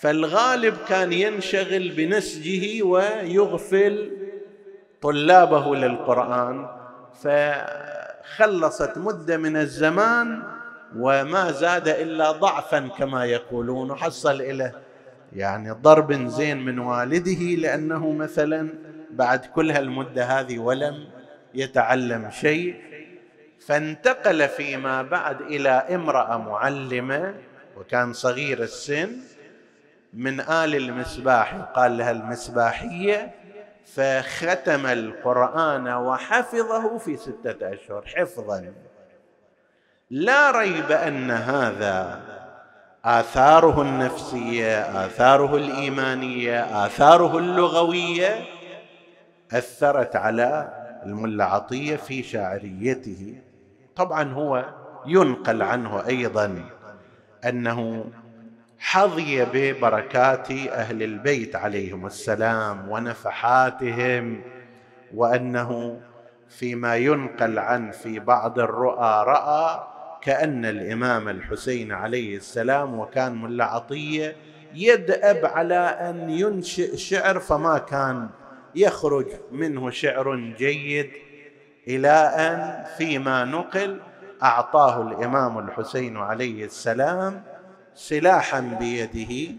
[0.00, 4.10] فالغالب كان ينشغل بنسجه ويغفل
[5.02, 6.66] طلابه للقرآن
[7.22, 10.42] فخلصت مدة من الزمان
[10.96, 14.72] وما زاد إلا ضعفا كما يقولون وحصل إلى
[15.36, 18.68] يعني ضرب زين من والده لأنه مثلا
[19.10, 21.04] بعد كل هالمدة هذه ولم
[21.54, 22.74] يتعلم شيء
[23.66, 27.34] فانتقل فيما بعد إلى امرأة معلمة
[27.76, 29.10] وكان صغير السن
[30.12, 33.34] من آل المسباح يقال لها المسباحية
[33.86, 38.72] فختم القرآن وحفظه في ستة أشهر حفظا.
[40.10, 42.20] لا ريب أن هذا
[43.04, 48.44] آثاره النفسية آثاره الإيمانية آثاره اللغوية
[49.52, 50.68] أثرت على
[51.06, 53.34] الملا عطية في شاعريته.
[53.96, 54.64] طبعا هو
[55.06, 56.64] ينقل عنه أيضا
[57.44, 58.04] أنه
[58.80, 64.42] حظي ببركات أهل البيت عليهم السلام ونفحاتهم
[65.14, 66.00] وأنه
[66.48, 69.86] فيما ينقل عن في بعض الرؤى رأى
[70.22, 74.36] كأن الإمام الحسين عليه السلام وكان ملا عطية
[74.74, 78.28] يدأب على أن ينشئ شعر فما كان
[78.74, 81.10] يخرج منه شعر جيد
[81.88, 84.00] إلى أن فيما نقل
[84.42, 87.42] أعطاه الإمام الحسين عليه السلام
[87.94, 89.54] سلاحا بيده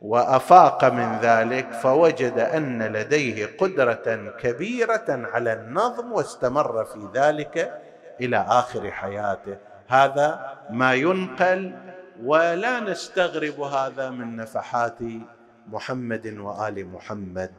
[0.00, 7.82] وأفاق من ذلك فوجد أن لديه قدرة كبيرة على النظم واستمر في ذلك
[8.20, 9.56] إلى آخر حياته.
[9.88, 11.74] هذا ما ينقل
[12.22, 14.98] ولا نستغرب هذا من نفحات
[15.68, 17.52] محمد وآل محمد.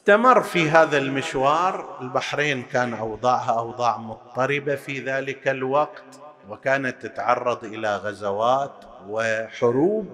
[0.00, 7.96] استمر في هذا المشوار البحرين كان أوضاعها أوضاع مضطربة في ذلك الوقت وكانت تتعرض إلى
[7.96, 8.72] غزوات
[9.08, 10.08] وحروب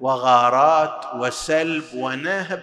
[0.00, 2.62] وغارات وسلب ونهب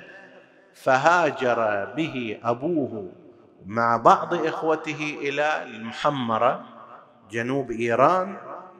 [0.73, 3.11] فهاجر به أبوه
[3.65, 6.63] مع بعض إخوته إلى المحمرة
[7.31, 8.37] جنوب إيران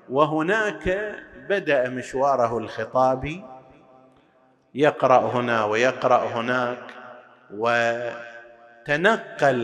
[0.10, 1.16] وهناك
[1.50, 3.44] بدأ مشواره الخطابي
[4.76, 6.99] يقرأ هنا ويقرأ هناك.
[8.88, 9.20] وتنقل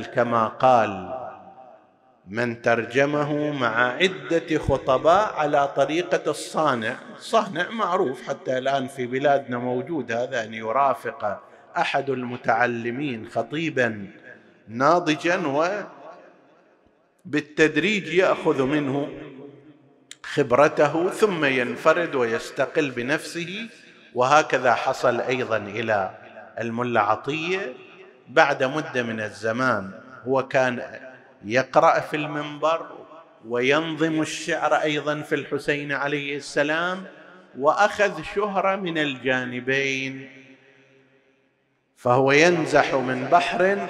[0.06, 1.26] كما قال
[2.28, 6.96] من ترجمه مع عدة خطباء على طريقة الصانع.
[7.18, 11.42] صانع معروف حتى الآن في بلادنا موجود هذا ان يرافق
[11.78, 14.08] أحد المتعلمين خطيبا
[14.68, 15.42] ناضجا
[17.26, 19.10] وبالتدريج يأخذ منه
[20.24, 23.70] خبرته ثم ينفرد ويستقل بنفسه
[24.16, 26.25] وهكذا حصل أيضا إلى
[26.60, 27.74] الملا عطيه
[28.30, 29.92] بعد مدة من الزمان.
[30.28, 30.82] هو كان
[31.46, 32.90] يقرأ في المنبر
[33.48, 37.04] وينظم الشعر أيضا في الحسين عليه السلام
[37.60, 40.30] وأخذ شهرة من الجانبين.
[41.96, 43.88] فهو ينزح من بحر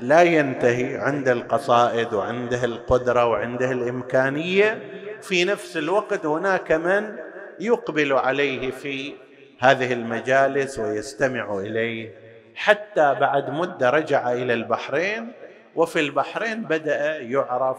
[0.00, 4.82] لا ينتهي عند القصائد وعنده القدرة وعنده الإمكانية.
[5.22, 7.16] في نفس الوقت هناك من
[7.60, 9.14] يقبل عليه في
[9.58, 12.12] هذه المجالس ويستمع إليه.
[12.54, 15.32] حتى بعد مدة رجع إلى البحرين
[15.76, 17.76] وفي البحرين بدأ يعرف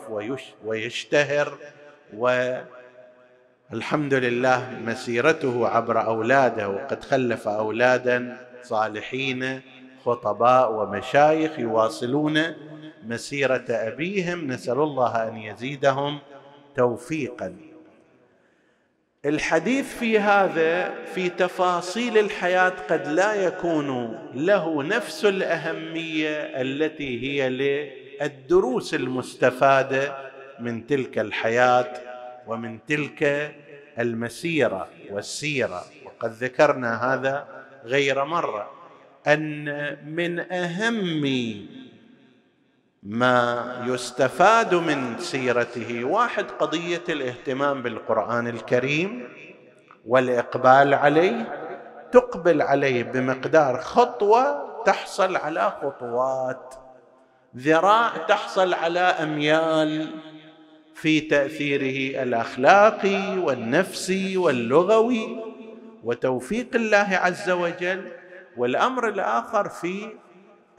[0.65, 1.57] ويشتهر
[2.13, 9.61] والحمد لله مسيرته عبر أولاده وقد خلف أولادا صالحين
[10.05, 12.43] خطباء ومشايخ يواصلون
[13.05, 14.47] مسيرة أبيهم.
[14.47, 16.19] نسأل الله أن يزيدهم
[16.75, 17.68] توفيقا.
[19.25, 28.93] الحديث في هذا في تفاصيل الحياة قد لا يكون له نفس الأهمية التي هي للدروس
[28.93, 31.93] المستفادة من تلك الحياة
[32.47, 33.51] ومن تلك
[33.99, 35.83] المسيرة والسيرة.
[36.05, 37.47] وقد ذكرنا هذا
[37.85, 38.71] غير مرة
[39.27, 41.21] أن من أهم
[43.03, 49.27] ما يستفاد من سيرته واحد قضية الاهتمام بالقرآن الكريم
[50.05, 51.55] والإقبال عليه
[52.11, 56.75] تقبل عليه بمقدار خطوة تحصل على خطوات.
[57.57, 60.09] ذراع تحصل على أميال
[60.95, 65.43] في تأثيره الأخلاقي والنفسي واللغوي.
[66.03, 68.11] وتوفيق الله عز وجل.
[68.57, 70.09] والأمر الآخر في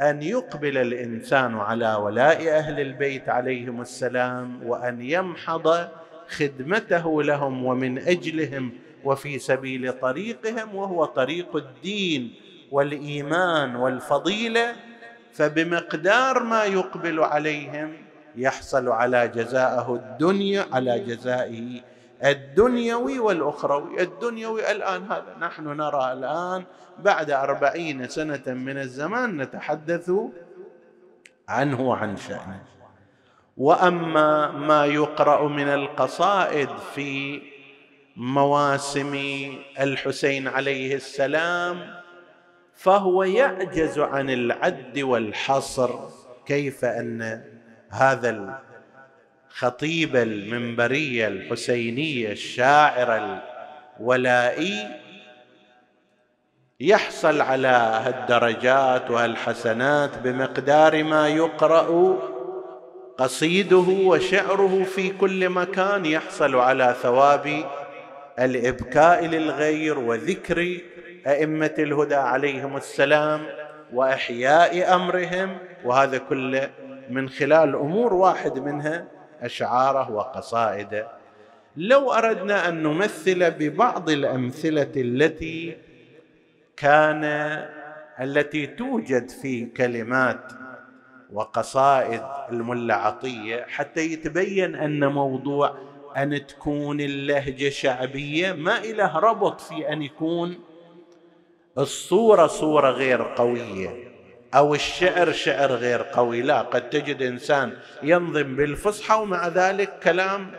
[0.00, 5.88] أن يقبل الإنسان على ولاء أهل البيت عليهم السلام وأن يمحض
[6.28, 8.72] خدمته لهم ومن أجلهم
[9.04, 12.34] وفي سبيل طريقهم وهو طريق الدين
[12.70, 14.76] والإيمان والفضيلة
[15.32, 17.92] فبمقدار ما يقبل عليهم
[18.36, 21.80] يحصل على جزاءه الدنيا على جزائه
[22.24, 24.02] الدنيوي والأخروي.
[24.02, 25.36] الدنيوي الآن هذا.
[25.40, 26.64] نحن نرى الآن
[26.98, 30.10] بعد أربعين سنة من الزمان نتحدث
[31.48, 32.62] عنه وعن شأنه.
[33.56, 37.42] وأما ما يقرأ من القصائد في
[38.16, 39.14] مواسم
[39.80, 42.00] الحسين عليه السلام
[42.74, 45.90] فهو يعجز عن العد والحصر
[46.46, 47.44] كيف أن
[47.90, 48.60] هذا
[49.50, 53.40] الخطيب المنبريه الحسينيه الشاعر
[54.00, 54.88] الولائي
[56.80, 62.18] يحصل على هالدرجات وهالحسنات بمقدار ما يقرأ
[63.18, 67.64] قصيده وشعره في كل مكان يحصل على ثواب
[68.38, 70.78] الإبكاء للغير وذكر
[71.26, 73.46] أئمة الهدى عليهم السلام
[73.92, 76.70] وإحياء أمرهم وهذا كله
[77.10, 81.08] من خلال أمور واحد منها أشعاره وقصائده.
[81.76, 85.76] لو أردنا أن نمثل ببعض الأمثلة التي
[86.76, 87.24] كان
[88.20, 90.52] التي توجد في كلمات
[91.32, 92.22] وقصائد
[92.52, 95.74] الملا عطيه حتى يتبين أن موضوع
[96.16, 100.58] أن تكون اللهجة شعبية ما إله ربط في أن يكون
[101.78, 104.09] الصورة صورة غير قوية.
[104.54, 106.42] أو الشعر شعر غير قوي.
[106.42, 107.72] لا قد تجد إنسان
[108.02, 110.50] ينظم بالفصحى ومع ذلك كلام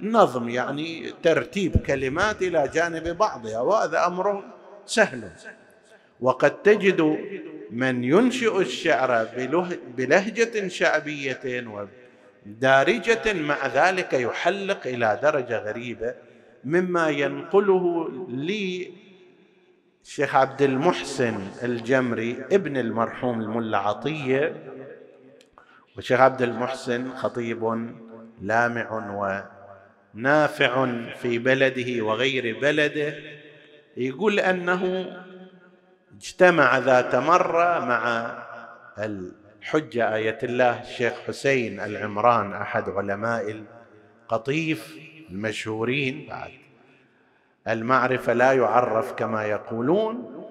[0.00, 4.44] نظم يعني ترتيب كلمات إلى جانب بعضها وهذا أمر
[4.86, 5.30] سهل.
[6.20, 7.18] وقد تجد
[7.70, 9.28] من ينشئ الشعر
[9.96, 11.64] بلهجة شعبية
[12.46, 16.14] ودارجة مع ذلك يحلق إلى درجة غريبة
[16.64, 18.92] مما ينقله لي
[20.04, 24.62] الشيخ عبد المحسن الجمري ابن المرحوم الملا عطية.
[25.96, 27.92] والشيخ عبد المحسن خطيب
[28.40, 28.90] لامع
[30.14, 33.14] ونافع في بلده وغير بلده.
[33.96, 35.06] يقول أنه
[36.16, 38.32] اجتمع ذات مرة مع
[38.98, 43.64] الحجة آية الله الشيخ حسين العمران أحد علماء
[44.28, 44.96] قطيف
[45.30, 46.26] المشهورين.
[46.28, 46.61] بعد
[47.68, 50.44] المعرفة لا يعرف كما يقولون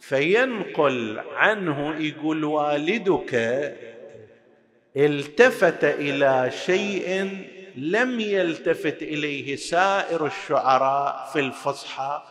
[0.00, 3.34] فينقل عنه يقول والدك
[4.96, 7.38] التفت إلى شيء
[7.76, 12.22] لم يلتفت إليه سائر الشعراء في الفصحى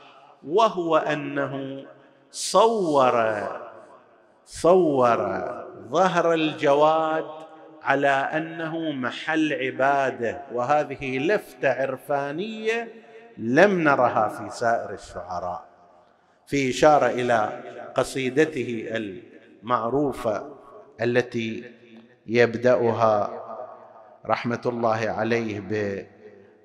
[0.47, 1.85] وهو أنه
[2.31, 3.47] صور
[4.45, 5.17] صور
[5.89, 7.25] ظهر الجواد
[7.83, 12.93] على أنه محل عبادة وهذه لفتة عرفانية
[13.39, 15.69] لم نرها في سائر الشعراء
[16.47, 17.63] في إشارة إلى
[17.95, 20.55] قصيدته المعروفة
[21.01, 21.63] التي
[22.27, 23.43] يبدأها
[24.25, 25.59] رحمة الله عليه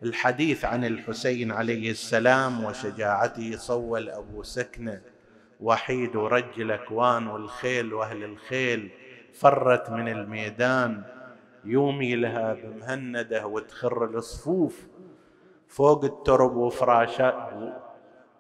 [0.02, 5.00] بالحديث عن الحسين عليه السلام وشجاعته صول أبو سكنه
[5.60, 8.90] وحيد ورج الأكوان والخيل وأهل الخيل
[9.34, 11.02] فرت من الميدان
[11.64, 14.86] يومي لها بمهندة وتخر الصفوف
[15.76, 17.34] فوق الترب وفراشات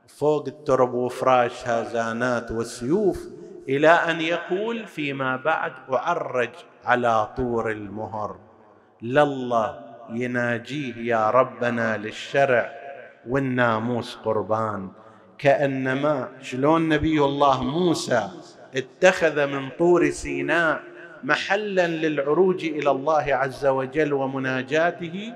[0.06, 3.28] فوق الترب وفراش هازانات وسيوف
[3.68, 6.50] إلى أن يقول فيما بعد أعرج
[6.84, 8.36] على طور المهر.
[9.02, 9.80] لله
[10.10, 12.72] يناجيه يا ربنا للشرع
[13.28, 14.88] والناموس قربان.
[15.38, 18.28] كأنما شلون نبي الله موسى
[18.74, 20.82] اتخذ من طور سيناء
[21.24, 25.34] محلا للعروج إلى الله عز وجل ومناجاته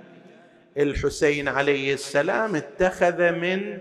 [0.78, 3.78] الحسين عليه السلام اتخذ من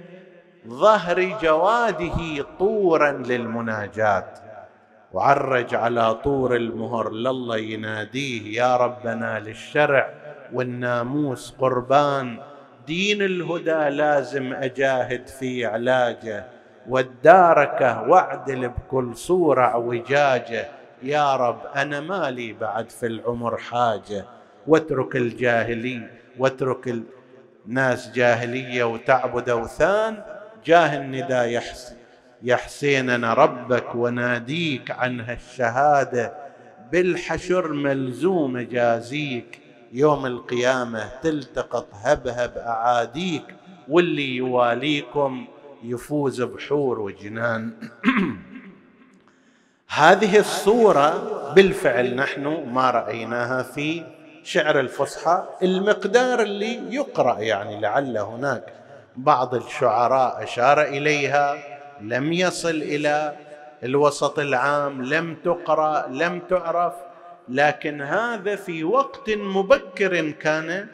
[0.67, 4.39] ظهر جواده طورا للمناجات.
[5.13, 10.09] وعرج على طور المهر لله يناديه يا ربنا للشرع
[10.53, 12.39] والناموس قربان
[12.87, 16.45] دين الهدى لازم أجاهد في علاجه
[16.89, 20.67] والداركه واعدل بكل صورة أعوجاجه
[21.03, 24.25] يا رب أنا مالي بعد في العمر حاجة.
[24.67, 26.09] واترك الجاهلي
[26.39, 26.95] واترك
[27.67, 30.23] الناس جاهلية وتعبد أوثان.
[30.65, 31.63] جاه النداء
[32.43, 36.33] يا حسين أنا ربك وناديك عن هالشهادة.
[36.91, 39.59] بالحشر ملزوم جازيك.
[39.93, 43.55] يوم القيامة تلتقط هبهب أعاديك.
[43.89, 45.47] واللي يواليكم
[45.83, 47.71] يفوز بحور وجنان.
[49.87, 54.16] هذه الصورة بالفعل نحن ما رأيناها في
[54.47, 58.63] شعر الفصحى المقدار اللي يقرأ يعني لعل هناك
[59.15, 61.57] بعض الشعراء أشار إليها
[62.01, 63.35] لم يصل إلى
[63.83, 66.93] الوسط العام لم تقرأ لم تعرف
[67.49, 70.87] لكن هذا في وقت مبكر كان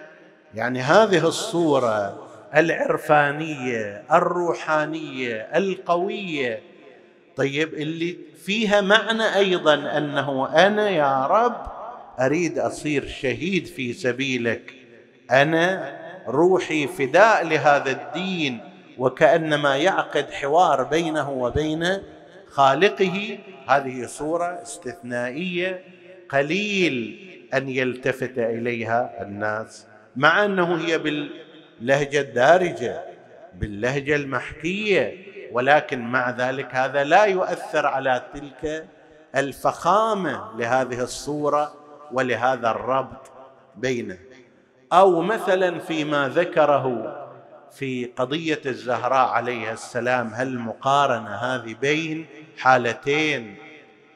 [0.56, 6.62] يعني هذه الصورة العرفانية الروحانية القوية.
[7.36, 11.73] طيب اللي فيها معنى أيضا أنه أنا يا رب
[12.20, 14.74] أريد أصير شهيد في سبيلك.
[15.32, 15.98] أنا
[16.28, 18.60] روحي فداء لهذا الدين
[18.98, 21.98] وكأنما يعقد حوار بينه وبين
[22.48, 23.38] خالقه.
[23.68, 25.84] هذه صورة استثنائية
[26.30, 27.20] قليل
[27.54, 33.02] أن يلتفت إليها الناس مع أنه هي باللهجة الدارجة
[33.56, 35.34] باللهجة المحكية.
[35.52, 38.86] ولكن مع ذلك هذا لا يؤثر على تلك
[39.36, 41.83] الفخامة لهذه الصورة.
[42.14, 43.32] ولهذا الربط
[43.76, 44.18] بينه
[44.94, 47.16] أو مثلا فيما ذكره
[47.72, 52.26] في قضية الزهراء عليها السلام هالمقارنه هذه بين
[52.58, 53.56] حالتين؟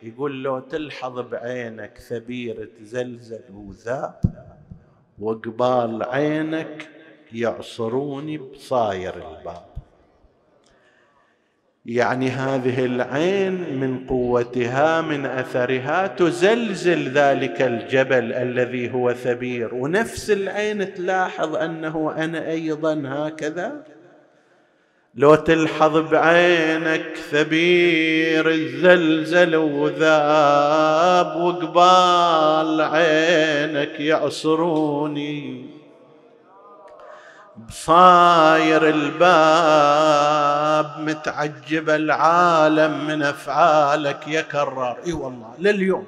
[0.04, 4.22] يقول له تلحظ بعينك ثبير تزلزل وذاب
[5.20, 6.90] وقبال عينك
[7.34, 9.77] يعصروني بصاير الباب.
[11.88, 19.76] يعني هذه العين من قوتها من أثرها تزلزل ذلك الجبل الذي هو ثبير.
[19.76, 23.84] ونفس العين تلاحظ أنه أنا أيضا هكذا؟
[25.16, 35.77] لو تلحظ بعينك ثبير الزلزل وذاب وقبال عينك يعصروني.
[37.68, 40.30] بصاير الباب
[41.00, 44.98] متعجب العالم من أفعالك يا كرار.
[45.06, 46.08] إي والله لليوم.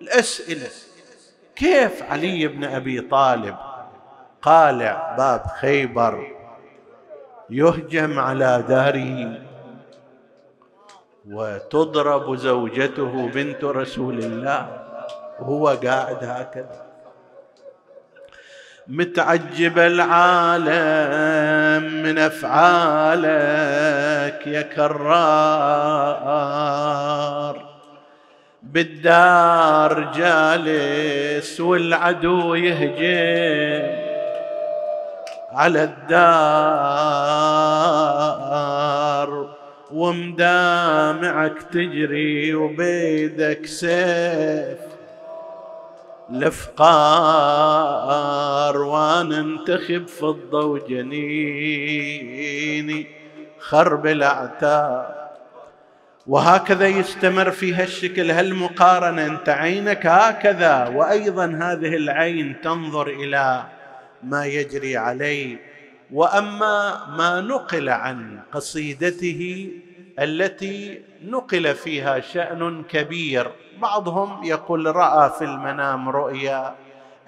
[0.00, 0.68] الأسئلة
[1.56, 3.56] كيف علي بن أبي طالب
[4.42, 6.26] قالع باب خيبر
[7.50, 9.38] يهجم على داره
[11.30, 14.86] وتضرب زوجته بنت رسول الله
[15.40, 16.85] وهو قاعد هكذا؟
[18.88, 20.72] متعجب العالم
[22.02, 23.26] من أفعالك
[24.46, 26.46] يا كرار.
[28.62, 34.06] بالدار جالس والعدو يهجم
[35.52, 36.36] على الدار
[39.92, 44.95] ومدامعك تجري وبيدك سيف.
[46.30, 46.86] الأفقار
[48.76, 51.06] وأنا انتخب فضه وجنيني
[53.58, 55.16] خرب الأعتاب.
[56.26, 59.26] وهكذا يستمر في هالشكل هالمقارنة.
[59.26, 63.64] أنت عينك هكذا وأيضا هذه العين تنظر إلى
[64.22, 65.56] ما يجري عليه.
[66.12, 69.70] وأما ما نقل عن قصيدته
[70.18, 73.50] التي نقل فيها شأن كبير.
[73.82, 76.74] بعضهم يقول رأى في المنام رؤيا.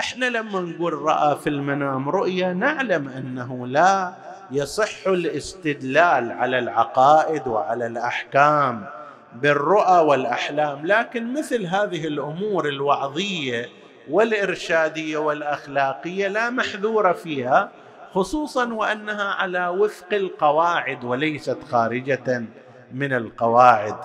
[0.01, 4.13] إحنا لما نقول رأى في المنام رؤيا نعلم أنه لا
[4.51, 8.87] يصح الاستدلال على العقائد وعلى الأحكام
[9.35, 10.87] بالرؤى والأحلام.
[10.87, 13.69] لكن مثل هذه الأمور الوعظية
[14.11, 17.71] والإرشادية والأخلاقية لا محذور فيها
[18.13, 22.45] خصوصا وأنها على وفق القواعد وليست خارجة.
[22.93, 23.97] من القواعد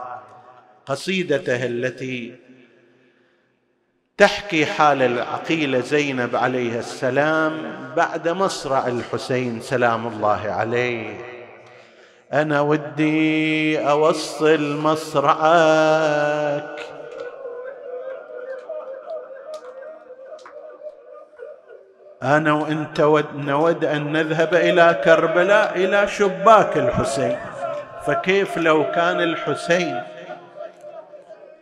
[0.86, 2.36] قصيدته التي
[4.18, 7.54] تحكي حال العقيلة زينب عليه السلام
[7.96, 11.34] بعد مصرع الحسين سلام الله عليه.
[12.34, 16.80] أنا ودي أوصل مصرعك.
[22.24, 23.02] أنا وإنت
[23.36, 27.38] نود أن نذهب إلى كربلاء إلى شباك الحسين.
[28.06, 30.01] فكيف لو كان الحسين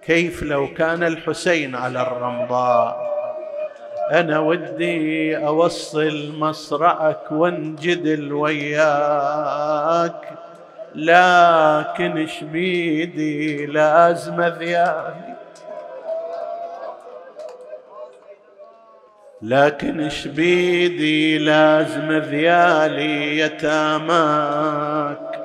[0.06, 3.12] كيف لو كان الحسين على الرمضاء؟
[4.12, 10.30] أنا ودي أوصل مصرعك وانجدل وياك
[10.96, 15.36] لكن شبيدي لازم ذيالي
[19.42, 25.41] لكن شبيدي لازم ذيالي يتاماك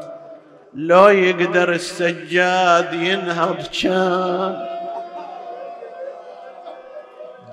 [0.77, 4.67] لو يقدر السجاد ينهض كان.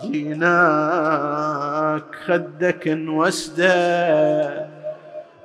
[0.02, 4.68] جيناك خدك نوسده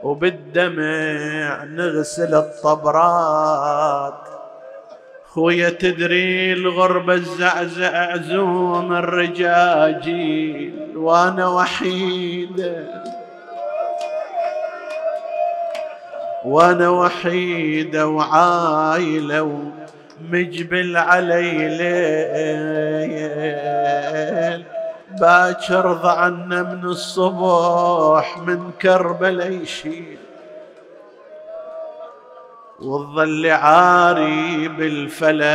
[0.03, 4.29] وبالدمع نغسل الطبرات.
[5.27, 12.87] خويا تدري الغربة الزعزع عزوم الرجاجيل وأنا وحيده
[16.45, 19.71] وأنا وحيدة وعايلة
[20.23, 23.19] ومجبل علي ليل
[25.21, 30.19] باكر ضعنا من الصبح من كربلاء يشيل
[32.81, 35.51] والظل عاري بالفلا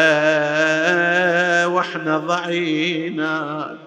[1.66, 3.78] وإحنا ضعينا.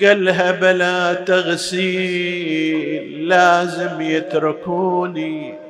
[0.00, 5.63] قالها بلا تغسيل لازم يتركوني.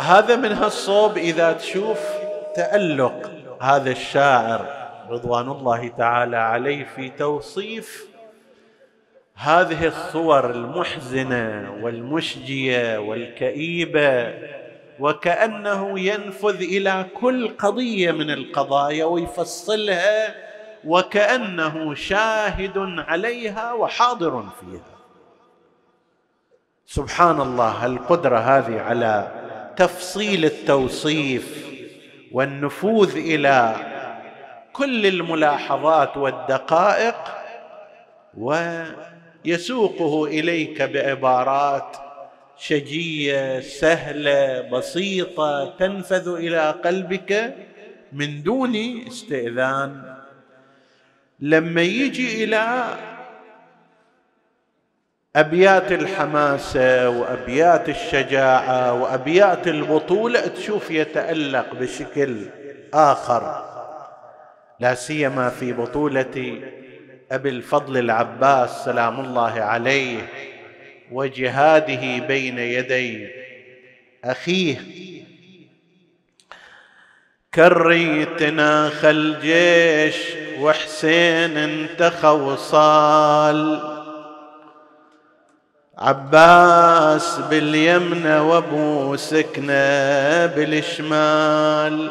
[0.00, 1.98] هذا من هالصوب إذا تشوف
[2.56, 3.30] تألق
[3.60, 8.06] هذا الشاعر رضوان الله تعالى عليه في توصيف
[9.34, 14.34] هذه الصور المحزنة والمشجية والكئيبة
[15.00, 20.34] وكأنه ينفذ إلى كل قضية من القضايا ويفصلها
[20.84, 24.92] وكأنه شاهد عليها وحاضر فيها.
[26.86, 29.41] سبحان الله القدرة هذه على
[29.76, 31.66] تفصيل التوصيف
[32.32, 33.76] والنفوذ إلى
[34.72, 37.16] كل الملاحظات والدقائق
[38.38, 41.96] ويسوقه إليك بعبارات
[42.58, 47.54] شجية سهلة بسيطة تنفذ إلى قلبك
[48.12, 50.14] من دون استئذان.
[51.40, 52.84] لما يجي إلى
[55.36, 62.36] أبيات الحماسة وأبيات الشجاعة وأبيات البطولة تشوف يتألق بشكل
[62.94, 63.64] آخر.
[64.80, 66.60] لا سيما في بطولة
[67.32, 70.18] أبي الفضل العباس سلام الله عليه
[71.12, 73.28] وجهاده بين يدي
[74.24, 74.76] أخيه.
[77.54, 80.16] كريتنا خل جيش
[80.58, 83.91] وحسين انتخى وصال.
[86.02, 92.10] عباس باليمن وابو سكنه بالشمال.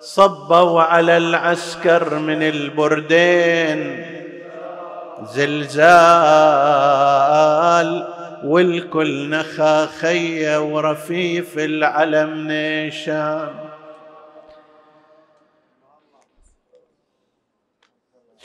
[0.00, 4.06] صبوا على العسكر من البردين
[5.24, 5.82] زلزال
[8.44, 13.50] والكل نخا خية ورفيف العلم نيشان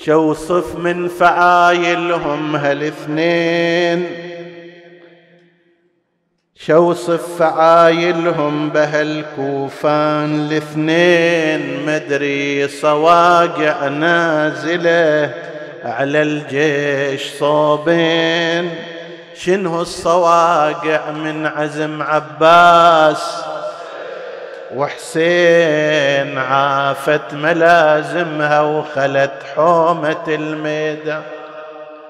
[0.06, 4.27] شوصف من فعايلهم هالاثنين؟
[6.60, 15.34] شوصف فعايلهم بهالكوفان الاثنين مدري صواقع نازلة
[15.84, 18.76] على الجيش صوبين.
[19.36, 23.44] شنو الصواقع من عزم عباس؟
[24.76, 31.22] وحسين عافت ملازمها وخلت حومة الميدان.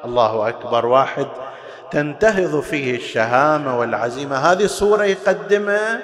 [0.06, 0.86] الله أكبر.
[0.86, 1.28] واحد
[1.92, 4.36] تنتهض فيه الشهامة والعزيمة.
[4.36, 6.00] هذه صورة يقدمها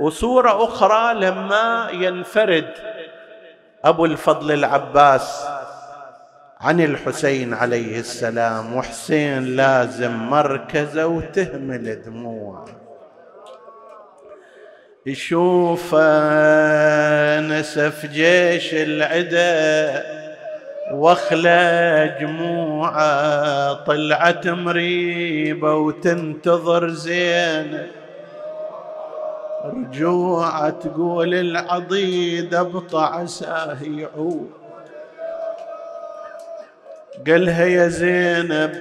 [0.00, 2.68] وصورة أخرى لما ينفرد
[3.84, 5.44] أبو الفضل العباس
[6.60, 12.64] عن الحسين عليه السلام وحسين لازم مركزه وتهمل دموعه
[15.06, 15.94] يشوف
[17.50, 20.17] نسف جيش العدا
[20.92, 27.86] واخلى جموعه طلعت مريبة وتنتظر زين
[29.64, 34.50] رجوعه تقول العضيد أبطع عساه يعود.
[37.26, 38.72] قالها يا زينب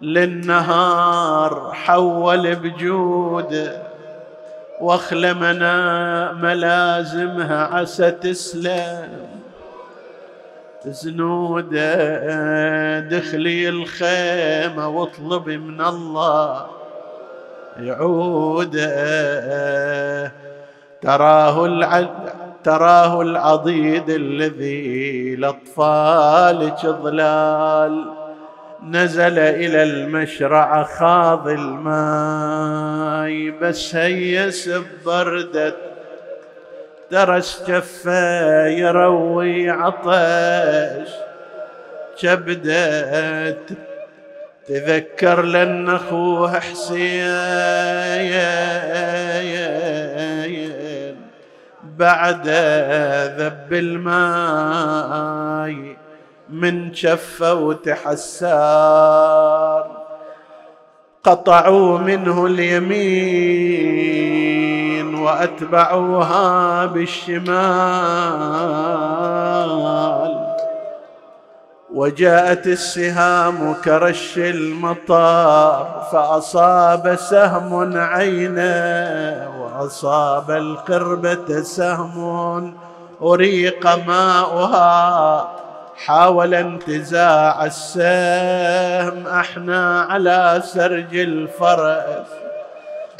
[0.00, 3.82] للنهار حول بجوده
[4.80, 5.34] واخلى
[6.34, 9.31] ملازمها عسى تسلم.
[10.86, 16.66] زنودة دخلي الخيمة واطلبي من الله.
[17.78, 18.76] يعود
[21.02, 22.08] تراه العد
[22.64, 28.04] تراه العضيد الذي لأطفالك ظلال
[28.82, 35.74] نزل إلى المشرع خاض الماي بس هيس ببردة
[37.12, 41.10] درس جفه يروي عطش.
[42.20, 43.72] كبدت
[44.68, 47.32] تذكر لأن أخوه حسين.
[51.82, 52.48] بعد
[53.38, 54.76] ذب الماي
[56.48, 58.82] من شفه وتحسار
[61.24, 63.82] قطعوا منه اليمين.
[65.24, 67.52] وأتبعوها بالشمال.
[71.94, 82.74] وجاءت السهام كرش المطار فأصاب سهم عينه وأصاب القربة سهم
[83.22, 85.48] أريق ماؤها.
[86.06, 92.41] حاول انتزاع السهم إحنا على سرج الفرس.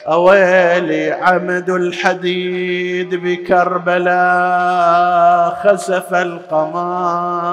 [0.08, 4.12] أويلي عمد الحديد بكربلاء
[5.64, 7.46] خسف القمر.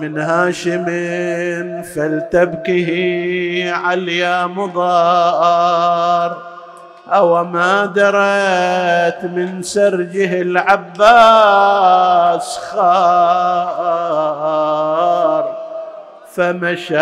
[0.00, 0.84] من هاشم
[1.82, 2.90] فلتبكه
[3.72, 6.36] عليا مضار.
[7.08, 11.78] أو ما درت من سرجه العباس
[12.58, 13.20] خار.
[16.34, 16.96] فمشى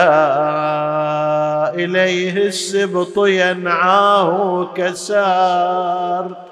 [1.75, 6.49] إليه السبط ينعاه كسار.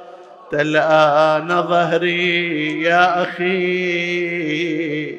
[0.51, 5.19] تلآن ظهري يا أخي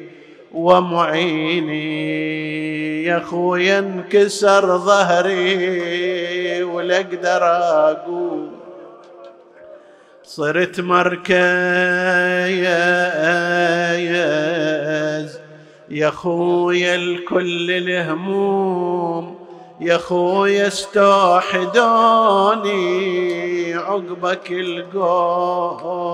[0.52, 2.08] ومعيني
[3.04, 7.44] يا خويا انكسر ظهري ولا أقدر
[7.90, 8.48] أقول
[10.24, 11.38] صرت مركز
[15.90, 19.37] يا خويا الكل الهموم
[19.80, 21.74] يا خويا استوحدوني
[23.74, 26.08] عقبك القوم.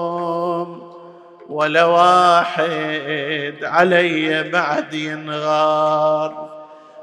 [1.48, 6.54] ولا واحد علي بعد ينغار.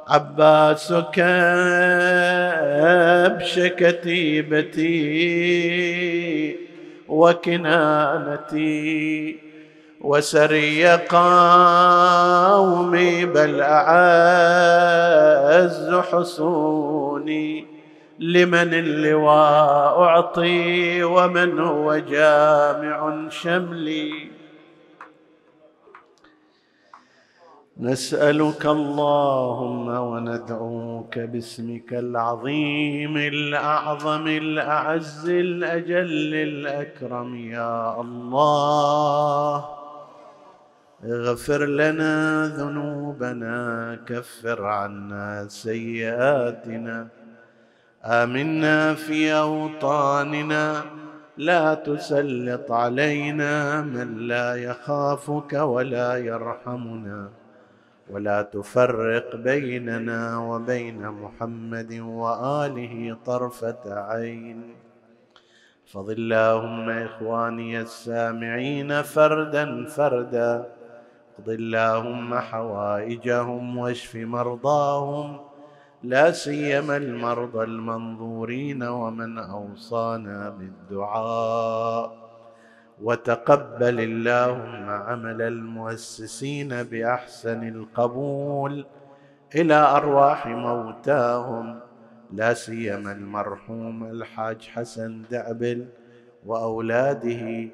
[0.07, 1.20] عباسك
[3.30, 4.91] ابش كتيبتي
[7.07, 8.72] وكنانتي
[10.03, 11.25] وسري قومي
[13.25, 13.93] بل أعز
[15.93, 17.65] حصوني
[18.19, 24.31] لمن اللواء أعطي ومن هو جامع شملي.
[27.79, 39.80] نسألك اللهم وندعوك باسمك العظيم الأعظم الأعز الأجل الأكرم يا الله.
[41.05, 43.55] اغفر لنا ذنوبنا
[44.05, 47.07] كفر عنا سيئاتنا.
[48.05, 50.83] آمنا في أوطاننا
[51.37, 57.29] لا تسلط علينا من لا يخافك ولا يرحمنا.
[58.09, 64.75] ولا تفرق بيننا وبين محمد وآله طرفة عين.
[65.87, 70.80] احفظ اللهم إخواني السامعين فردا فردا.
[71.41, 75.39] اقض اللهم حوائجهم واشف مرضاهم.
[76.03, 82.21] لا سيما المرضى المنظورين ومن أوصانا بالدعاء.
[83.01, 88.85] وتقبل اللهم عمل المؤسسين بأحسن القبول
[89.55, 91.79] إلى أرواح موتاهم.
[92.33, 95.87] لا سيما المرحوم الحاج حسن دعبل
[96.45, 97.67] وأولاده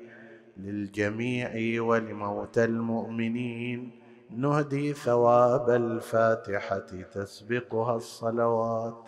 [0.60, 3.92] للجميع ولموتى المؤمنين.
[4.30, 9.07] نهدي ثواب الفاتحة تسبقها الصلوات.